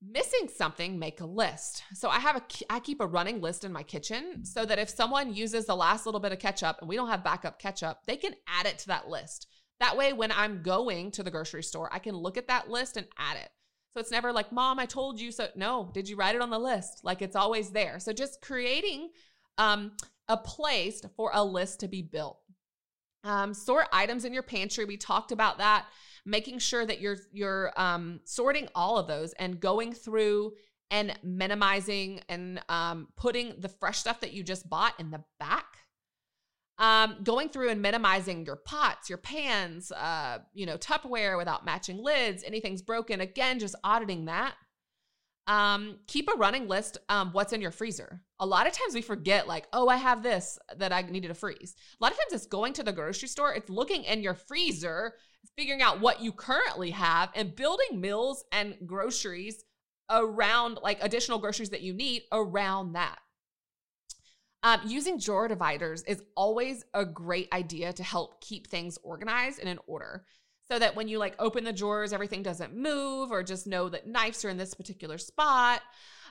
missing 0.03 0.49
something 0.49 0.99
make 0.99 1.21
a 1.21 1.27
list. 1.27 1.83
So 1.95 2.09
i 2.09 2.19
have 2.19 2.37
a 2.37 2.43
i 2.71 2.79
keep 2.79 3.01
a 3.01 3.07
running 3.07 3.41
list 3.41 3.65
in 3.65 3.73
my 3.73 3.83
kitchen 3.83 4.45
so 4.45 4.65
that 4.65 4.79
if 4.79 4.89
someone 4.89 5.35
uses 5.35 5.67
the 5.67 5.77
last 5.77 6.07
little 6.07 6.21
bit 6.21 6.33
of 6.33 6.39
ketchup 6.39 6.77
and 6.81 6.89
we 6.89 6.97
don't 6.97 7.09
have 7.09 7.25
backup 7.25 7.59
ketchup 7.59 7.99
they 8.07 8.17
can 8.17 8.35
add 8.47 8.67
it 8.67 8.79
to 8.81 8.89
that 8.89 9.09
list. 9.09 9.49
That 9.81 9.97
way 9.97 10.13
when 10.13 10.33
i'm 10.33 10.63
going 10.63 11.11
to 11.13 11.23
the 11.23 11.31
grocery 11.31 11.63
store 11.63 11.89
i 11.93 11.99
can 11.99 12.15
look 12.15 12.37
at 12.37 12.49
that 12.49 12.71
list 12.71 12.97
and 12.97 13.07
add 13.19 13.37
it. 13.39 13.51
So 13.93 14.01
it's 14.01 14.13
never 14.13 14.33
like 14.33 14.53
mom 14.53 14.79
i 14.79 14.87
told 14.87 15.21
you 15.21 15.33
so. 15.33 15.49
No 15.57 15.91
did 15.93 16.09
you 16.09 16.17
write 16.17 16.37
it 16.37 16.43
on 16.43 16.51
the 16.51 16.59
list? 16.59 17.01
Like 17.03 17.21
it's 17.21 17.37
always 17.37 17.71
there. 17.71 17.99
So 17.99 18.13
just 18.13 18.41
creating 18.41 19.11
um, 19.57 19.93
a 20.29 20.37
place 20.37 21.03
for 21.17 21.33
a 21.35 21.43
list 21.43 21.81
to 21.81 21.89
be 21.89 22.03
built. 22.03 22.39
Um, 23.25 23.53
sort 23.53 23.89
items 23.93 24.25
in 24.25 24.33
your 24.33 24.45
pantry 24.45 24.85
we 24.85 24.97
talked 24.97 25.33
about 25.33 25.59
that 25.59 25.87
making 26.25 26.59
sure 26.59 26.85
that 26.85 27.01
you're 27.01 27.19
you're 27.33 27.73
um, 27.77 28.21
sorting 28.25 28.69
all 28.75 28.99
of 28.99 29.07
those 29.07 29.33
and 29.35 29.61
going 29.61 29.93
through 29.93 30.53
and 30.91 31.19
minimizing 31.23 32.21
and 32.29 32.61
um, 32.69 33.09
putting 33.17 33.55
the 33.59 33.69
fresh 33.69 33.99
stuff 33.99 34.21
that 34.21 34.33
you 34.33 34.43
just 34.43 34.69
bought 34.69 34.95
in 34.99 35.11
the 35.11 35.23
back. 35.39 35.67
Um, 36.79 37.17
going 37.25 37.49
through 37.49 37.71
and 37.71 37.83
minimizing 37.83 38.47
your 38.47 38.55
pots, 38.55 39.09
your 39.09 39.19
pans, 39.19 39.91
uh, 39.91 40.39
you 40.55 40.65
know, 40.65 40.77
Tupperware 40.77 41.37
without 41.37 41.65
matching 41.65 41.99
lids, 41.99 42.45
anything's 42.45 42.83
broken. 42.83 43.21
Again, 43.21 43.59
just 43.59 43.75
auditing 43.83 44.27
that. 44.27 44.55
Um, 45.49 46.01
keep 46.07 46.29
a 46.29 46.37
running 46.37 46.69
list 46.69 46.99
um, 47.09 47.33
what's 47.33 47.53
in 47.53 47.63
your 47.63 47.71
freezer. 47.71 48.23
A 48.39 48.47
lot 48.47 48.67
of 48.67 48.75
times 48.75 48.95
we 48.95 49.03
forget, 49.03 49.49
like, 49.49 49.67
oh, 49.73 49.89
I 49.89 49.97
have 49.97 50.23
this 50.23 50.59
that 50.77 50.93
I 50.93 51.03
needed 51.03 51.29
to 51.29 51.35
freeze. 51.35 51.75
A 52.01 52.05
lot 52.05 52.13
of 52.13 52.19
times 52.19 52.35
it's 52.35 52.47
going 52.47 52.75
to 52.75 52.83
the 52.83 52.93
grocery 52.93 53.29
store, 53.29 53.55
it's 53.55 53.71
looking 53.71 54.05
in 54.05 54.23
your 54.23 54.35
freezer, 54.35 55.15
figuring 55.57 55.83
out 55.83 56.01
what 56.01 56.23
you 56.23 56.33
currently 56.33 56.91
have, 56.91 57.31
and 57.35 57.57
building 57.57 58.01
meals 58.01 58.45
and 58.53 58.77
groceries 58.87 59.65
around, 60.11 60.79
like 60.83 60.99
additional 61.03 61.39
groceries 61.39 61.71
that 61.71 61.83
you 61.83 61.93
need 61.93 62.23
around 62.33 62.93
that. 62.93 63.19
Um, 64.63 64.81
using 64.87 65.19
drawer 65.19 65.47
dividers 65.47 66.03
is 66.03 66.23
always 66.35 66.85
a 66.93 67.05
great 67.05 67.49
idea 67.53 67.93
to 67.93 68.03
help 68.03 68.41
keep 68.41 68.67
things 68.67 68.99
organized 69.05 69.61
and 69.61 69.69
in 69.69 69.79
order 69.87 70.25
so 70.71 70.79
that 70.79 70.97
when 70.97 71.09
you 71.09 71.19
like 71.19 71.35
open 71.39 71.65
the 71.65 71.73
drawers, 71.73 72.13
everything 72.13 72.43
doesn't 72.43 72.77
move 72.77 73.31
or 73.31 73.43
just 73.43 73.67
know 73.67 73.89
that 73.89 74.07
knives 74.07 74.45
are 74.45 74.51
in 74.51 74.57
this 74.57 74.75
particular 74.75 75.17
spot. 75.17 75.81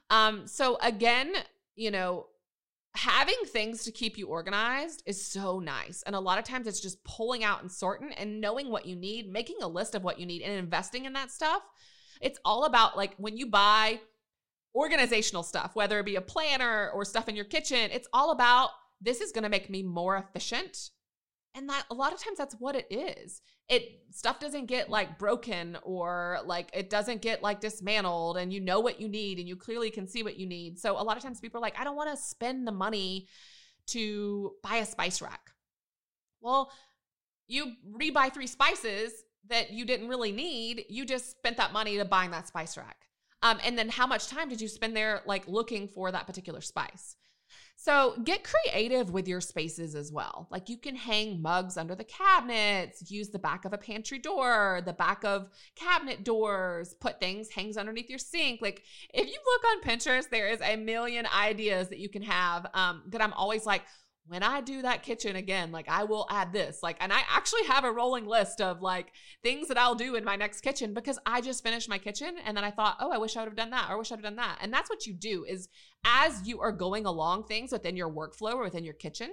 Um, 0.10 0.46
so 0.46 0.78
again, 0.82 1.34
you 1.76 1.90
know, 1.92 2.28
having 2.98 3.36
things 3.46 3.84
to 3.84 3.92
keep 3.92 4.18
you 4.18 4.28
organized 4.28 5.04
is 5.06 5.24
so 5.24 5.60
nice. 5.60 6.02
And 6.08 6.16
a 6.16 6.20
lot 6.20 6.40
of 6.40 6.46
times 6.46 6.66
it's 6.66 6.80
just 6.80 7.04
pulling 7.04 7.44
out 7.44 7.62
and 7.62 7.72
sorting 7.72 8.12
and 8.14 8.42
knowing 8.42 8.72
what 8.72 8.88
you 8.88 8.96
need, 8.96 9.32
making 9.32 9.58
a 9.62 9.68
list 9.68 9.94
of 9.94 10.04
what 10.04 10.20
you 10.20 10.26
need 10.26 10.42
and 10.42 10.54
investing 10.54 11.06
in 11.06 11.14
that 11.14 11.30
stuff. 11.30 11.62
It's 12.22 12.40
all 12.44 12.66
about 12.66 12.98
like 12.98 13.14
when 13.18 13.38
you 13.38 13.48
buy 13.48 14.00
organizational 14.74 15.44
stuff, 15.44 15.76
whether 15.76 16.00
it 16.00 16.06
be 16.06 16.16
a 16.16 16.22
planner 16.22 16.90
or 16.90 17.06
stuff 17.06 17.30
in 17.30 17.36
your 17.36 17.46
kitchen, 17.46 17.92
it's 17.92 18.08
all 18.14 18.32
about 18.32 18.72
this 19.00 19.22
is 19.22 19.32
going 19.32 19.44
to 19.44 19.50
make 19.50 19.70
me 19.70 19.84
more 19.84 20.18
efficient. 20.18 20.90
And 21.54 21.70
that 21.70 21.86
a 21.92 21.94
lot 21.94 22.14
of 22.14 22.20
times 22.20 22.40
that's 22.40 22.56
what 22.56 22.76
it 22.76 22.88
is. 22.90 23.42
It 23.70 24.02
stuff 24.12 24.40
doesn't 24.40 24.66
get 24.66 24.90
like 24.90 25.20
broken 25.20 25.78
or 25.84 26.40
like 26.46 26.70
it 26.74 26.90
doesn't 26.90 27.22
get 27.22 27.44
like 27.44 27.60
dismantled 27.60 28.38
and 28.38 28.52
you 28.52 28.60
know 28.60 28.80
what 28.80 29.00
you 29.00 29.08
need 29.08 29.40
and 29.40 29.48
you 29.48 29.56
clearly 29.56 29.92
can 29.92 30.08
see 30.08 30.24
what 30.24 30.38
you 30.38 30.48
need. 30.48 30.80
So 30.80 31.00
a 31.00 31.04
lot 31.04 31.18
of 31.18 31.24
times 31.24 31.40
people 31.40 31.60
are 31.60 31.62
like, 31.62 31.80
I 31.80 31.84
don't 31.84 31.96
want 31.96 32.10
to 32.10 32.18
spend 32.18 32.66
the 32.66 32.72
money 32.72 33.28
to 33.88 34.54
buy 34.64 34.78
a 34.78 34.86
spice 34.86 35.22
rack. 35.22 35.52
Well, 36.42 36.72
you 37.48 37.74
rebuy 37.92 38.34
three 38.34 38.48
spices 38.48 39.12
that 39.50 39.72
you 39.72 39.86
didn't 39.86 40.10
really 40.10 40.32
need. 40.32 40.86
You 40.90 41.06
just 41.06 41.32
spent 41.32 41.58
that 41.58 41.74
money 41.74 41.98
to 41.98 42.06
buying 42.06 42.32
that 42.32 42.48
spice 42.48 42.78
rack. 42.78 42.98
Um, 43.44 43.60
and 43.64 43.78
then 43.78 43.90
how 43.90 44.08
much 44.08 44.28
time 44.28 44.50
did 44.50 44.60
you 44.60 44.68
spend 44.68 44.96
there 44.96 45.22
like 45.26 45.48
looking 45.48 45.88
for 45.88 46.12
that 46.12 46.28
particular 46.28 46.62
spice? 46.62 47.16
So 47.76 48.16
get 48.24 48.44
creative 48.44 49.12
with 49.12 49.28
your 49.28 49.40
spaces 49.40 49.96
as 49.96 50.12
well. 50.12 50.48
Like 50.52 50.68
you 50.68 50.78
can 50.78 50.96
hang 50.96 51.42
mugs 51.42 51.78
under 51.78 51.96
the 51.96 52.04
cabinets, 52.04 53.10
use 53.12 53.30
the 53.30 53.40
back 53.40 53.66
of 53.66 53.74
a 53.74 53.78
pantry 53.78 54.20
door, 54.20 54.82
the 54.86 54.94
back 54.94 55.24
of 55.24 55.50
cabinet 55.76 56.24
doors, 56.24 56.96
put 57.00 57.20
things 57.20 57.50
hangs 57.50 57.78
underneath 57.78 58.10
your 58.10 58.20
sink. 58.20 58.62
Like 58.62 58.84
if 59.14 59.28
you 59.28 59.38
look 59.46 59.64
on 59.72 59.82
Pinterest, 59.82 60.30
there 60.30 60.50
is 60.50 60.62
a 60.62 60.76
million 60.76 61.28
ideas 61.28 61.90
that 61.90 62.00
you 62.00 62.10
can 62.10 62.24
have 62.24 62.68
um, 62.74 63.04
that 63.10 63.22
I'm 63.22 63.34
always 63.34 63.66
like, 63.66 63.84
when 64.28 64.44
I 64.44 64.62
do 64.62 64.82
that 64.82 65.04
kitchen 65.04 65.36
again, 65.36 65.72
like 65.72 65.88
I 65.88 66.04
will 66.04 66.28
add 66.30 66.52
this. 66.52 66.84
Like, 66.84 66.98
and 67.00 67.14
I 67.14 67.22
actually 67.30 67.64
have 67.64 67.86
a 67.86 67.92
rolling 67.92 68.26
list 68.26 68.60
of 68.60 68.82
like 68.82 69.14
things 69.42 69.70
that 69.70 69.78
I'll 69.78 69.96
do 69.96 70.16
in 70.16 70.26
my 70.26 70.36
next 70.36 70.62
kitchen 70.62 70.94
because 70.94 71.18
I 71.26 71.40
just 71.42 71.64
finished 71.64 71.90
my 71.90 71.98
kitchen 71.98 72.36
and 72.46 72.56
then 72.56 72.64
I 72.64 72.72
thought, 72.72 72.98
oh, 73.00 73.12
I 73.12 73.18
wish 73.18 73.38
I 73.38 73.42
would 73.42 73.50
have 73.50 73.56
done 73.56 73.70
that 73.72 73.90
or 73.90 73.94
I 73.94 73.98
wish 73.98 74.12
I'd 74.12 74.16
have 74.16 74.24
done 74.24 74.36
that. 74.36 74.60
And 74.62 74.72
that's 74.74 74.90
what 74.90 75.06
you 75.06 75.14
do 75.14 75.46
is 75.48 75.70
as 76.06 76.48
you 76.48 76.60
are 76.60 76.72
going 76.72 77.06
along 77.06 77.46
things 77.46 77.72
within 77.72 77.96
your 77.96 78.10
workflow 78.10 78.56
or 78.56 78.64
within 78.64 78.84
your 78.84 78.94
kitchen, 78.94 79.32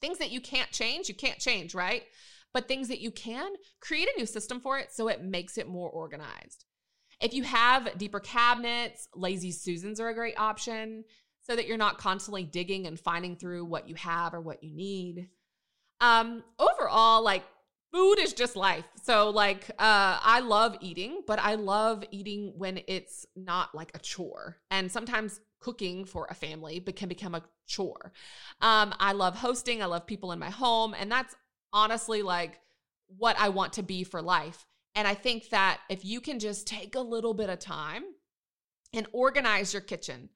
things 0.00 0.18
that 0.18 0.32
you 0.32 0.40
can't 0.40 0.70
change, 0.72 1.08
you 1.08 1.14
can't 1.14 1.38
change, 1.38 1.74
right? 1.74 2.02
But 2.52 2.68
things 2.68 2.88
that 2.88 3.00
you 3.00 3.12
can, 3.12 3.52
create 3.80 4.08
a 4.08 4.18
new 4.18 4.26
system 4.26 4.60
for 4.60 4.78
it 4.78 4.92
so 4.92 5.08
it 5.08 5.24
makes 5.24 5.58
it 5.58 5.68
more 5.68 5.88
organized. 5.88 6.64
If 7.20 7.34
you 7.34 7.44
have 7.44 7.96
deeper 7.98 8.18
cabinets, 8.18 9.08
lazy 9.14 9.52
Susans 9.52 10.00
are 10.00 10.08
a 10.08 10.14
great 10.14 10.38
option 10.38 11.04
so 11.42 11.56
that 11.56 11.66
you're 11.66 11.76
not 11.76 11.98
constantly 11.98 12.44
digging 12.44 12.86
and 12.86 12.98
finding 12.98 13.36
through 13.36 13.64
what 13.64 13.88
you 13.88 13.94
have 13.96 14.34
or 14.34 14.40
what 14.40 14.62
you 14.62 14.72
need. 14.72 15.28
Um, 16.00 16.42
overall, 16.58 17.22
like 17.22 17.44
food 17.92 18.18
is 18.18 18.32
just 18.32 18.56
life. 18.56 18.86
So 19.02 19.30
like 19.30 19.68
uh 19.78 20.18
I 20.22 20.40
love 20.40 20.76
eating, 20.80 21.22
but 21.26 21.38
I 21.38 21.54
love 21.54 22.02
eating 22.10 22.54
when 22.56 22.80
it's 22.88 23.26
not 23.36 23.74
like 23.74 23.92
a 23.94 23.98
chore. 23.98 24.56
And 24.70 24.90
sometimes 24.90 25.40
cooking 25.60 26.04
for 26.04 26.26
a 26.28 26.34
family 26.34 26.80
but 26.80 26.96
can 26.96 27.08
become 27.08 27.34
a 27.34 27.42
chore. 27.66 28.12
Um 28.60 28.94
I 28.98 29.12
love 29.12 29.36
hosting, 29.36 29.82
I 29.82 29.86
love 29.86 30.06
people 30.06 30.32
in 30.32 30.38
my 30.38 30.50
home, 30.50 30.94
and 30.98 31.12
that's 31.12 31.36
honestly 31.72 32.22
like 32.22 32.60
what 33.18 33.36
I 33.38 33.50
want 33.50 33.74
to 33.74 33.82
be 33.82 34.04
for 34.04 34.22
life. 34.22 34.66
And 34.94 35.06
I 35.06 35.14
think 35.14 35.50
that 35.50 35.80
if 35.88 36.04
you 36.04 36.20
can 36.20 36.38
just 36.38 36.66
take 36.66 36.94
a 36.94 37.00
little 37.00 37.34
bit 37.34 37.50
of 37.50 37.58
time 37.58 38.04
and 38.94 39.06
organize 39.12 39.72
your 39.72 39.80
kitchen, 39.82 40.28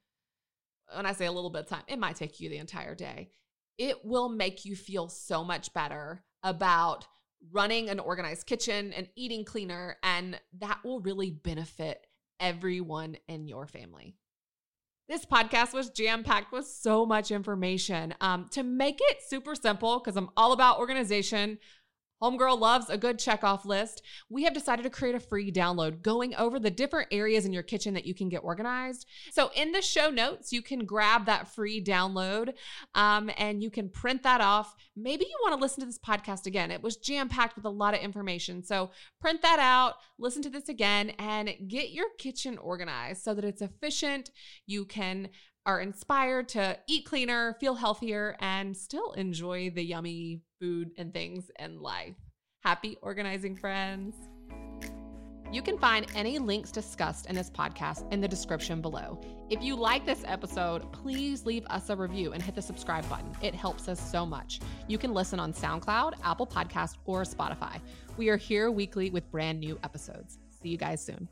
when 0.95 1.07
I 1.07 1.13
say 1.13 1.27
a 1.27 1.33
little 1.33 1.51
bit 1.51 1.63
of 1.63 1.69
time, 1.69 1.83
it 1.89 1.99
might 1.99 2.17
take 2.17 2.41
you 2.41 2.49
the 2.49 2.59
entire 2.59 2.95
day. 2.95 3.31
It 3.79 4.05
will 4.05 4.29
make 4.29 4.65
you 4.65 4.75
feel 4.77 5.09
so 5.09 5.45
much 5.45 5.73
better 5.75 6.25
about 6.43 7.07
running 7.53 7.91
an 7.91 8.01
organized 8.01 8.47
kitchen 8.47 8.93
and 8.93 9.09
eating 9.17 9.45
cleaner. 9.45 9.97
And 10.03 10.41
that 10.59 10.79
will 10.85 11.01
really 11.01 11.31
benefit 11.31 12.07
everyone 12.41 13.17
in 13.29 13.49
your 13.49 13.67
family. 13.67 14.17
This 15.09 15.25
podcast 15.25 15.73
was 15.73 15.91
jam 15.91 16.25
packed 16.25 16.53
with 16.53 16.67
so 16.67 17.07
much 17.07 17.31
information. 17.31 18.15
Um, 18.21 18.49
to 18.51 18.63
make 18.63 18.99
it 19.01 19.19
super 19.27 19.55
simple, 19.55 20.01
because 20.01 20.17
I'm 20.17 20.31
all 20.37 20.53
about 20.53 20.79
organization, 20.79 21.59
Homegirl 22.23 22.59
loves 22.59 22.89
a 22.89 22.97
good 22.97 23.19
checkoff 23.19 23.65
list. 23.65 24.03
We 24.29 24.45
have 24.45 24.55
decided 24.55 24.83
to 24.85 24.91
create 24.91 25.15
a 25.15 25.21
free 25.21 25.53
download 25.53 26.03
going 26.03 26.35
over 26.35 26.59
the 26.59 26.71
different 26.71 27.09
areas 27.11 27.45
in 27.45 27.53
your 27.53 27.63
kitchen 27.63 27.95
that 27.95 28.07
you 28.07 28.15
can 28.15 28.29
get 28.29 28.43
organized. 28.43 29.07
So, 29.33 29.51
in 29.55 29.73
the 29.73 29.83
show 29.83 30.11
notes, 30.11 30.53
you 30.53 30.63
can 30.63 30.85
grab 30.85 31.27
that 31.27 31.55
free 31.55 31.83
download 31.83 32.55
um, 32.95 33.31
and 33.37 33.63
you 33.63 33.71
can 33.71 33.89
print 33.89 34.23
that 34.23 34.41
off. 34.41 34.75
Maybe 34.97 35.25
you 35.25 35.39
want 35.43 35.55
to 35.55 35.61
listen 35.61 35.81
to 35.81 35.87
this 35.87 35.99
podcast 35.99 36.47
again. 36.47 36.71
It 36.71 36.83
was 36.83 36.97
jam 36.97 37.29
packed 37.29 37.57
with 37.57 37.65
a 37.65 37.71
lot 37.71 37.95
of 37.95 38.01
information. 38.01 38.63
So, 38.63 38.91
print 39.21 39.43
that 39.43 39.59
out, 39.59 39.95
listen 40.19 40.43
to 40.43 40.51
this 40.51 40.69
again, 40.69 41.11
and 41.19 41.51
get 41.69 41.91
your 41.91 42.07
kitchen 42.19 42.59
organized 42.59 43.23
so 43.23 43.35
that 43.35 43.45
it's 43.45 43.63
efficient. 43.63 44.31
You 44.67 44.85
can 44.85 45.29
are 45.67 45.81
inspired 45.81 46.49
to 46.51 46.79
eat 46.87 47.05
cleaner, 47.05 47.57
feel 47.61 47.75
healthier, 47.75 48.37
and 48.41 48.75
still 48.75 49.13
enjoy 49.13 49.69
the 49.71 49.83
yummy 49.83 50.41
food 50.61 50.93
and 50.97 51.13
things 51.13 51.51
in 51.59 51.83
life. 51.83 52.15
Happy 52.63 52.97
organizing, 53.03 53.57
friends. 53.57 54.15
You 55.53 55.63
can 55.63 55.79
find 55.79 56.07
any 56.15 56.39
links 56.39 56.73
discussed 56.73 57.27
in 57.27 57.37
this 57.37 57.51
podcast 57.51 58.11
in 58.13 58.21
the 58.21 58.27
description 58.27 58.81
below. 58.81 59.21
If 59.49 59.63
you 59.63 59.77
like 59.77 60.05
this 60.05 60.25
episode, 60.27 60.91
please 60.93 61.47
leave 61.47 61.65
us 61.67 61.89
a 61.89 61.97
review 61.97 62.33
and 62.33 62.43
hit 62.43 62.57
the 62.57 62.63
subscribe 62.63 63.09
button. 63.09 63.33
It 63.43 63.55
helps 63.55 63.89
us 63.89 64.01
so 64.01 64.27
much. 64.27 64.61
You 64.89 64.99
can 64.99 65.15
listen 65.15 65.39
on 65.39 65.53
SoundCloud, 65.53 66.15
Apple 66.25 66.47
Podcast, 66.47 66.97
or 67.05 67.23
Spotify. 67.23 67.81
We 68.17 68.29
are 68.29 68.37
here 68.37 68.71
weekly 68.73 69.11
with 69.11 69.31
brand 69.31 69.61
new 69.61 69.79
episodes. 69.85 70.39
See 70.51 70.69
you 70.69 70.79
guys 70.79 71.05
soon. 71.05 71.29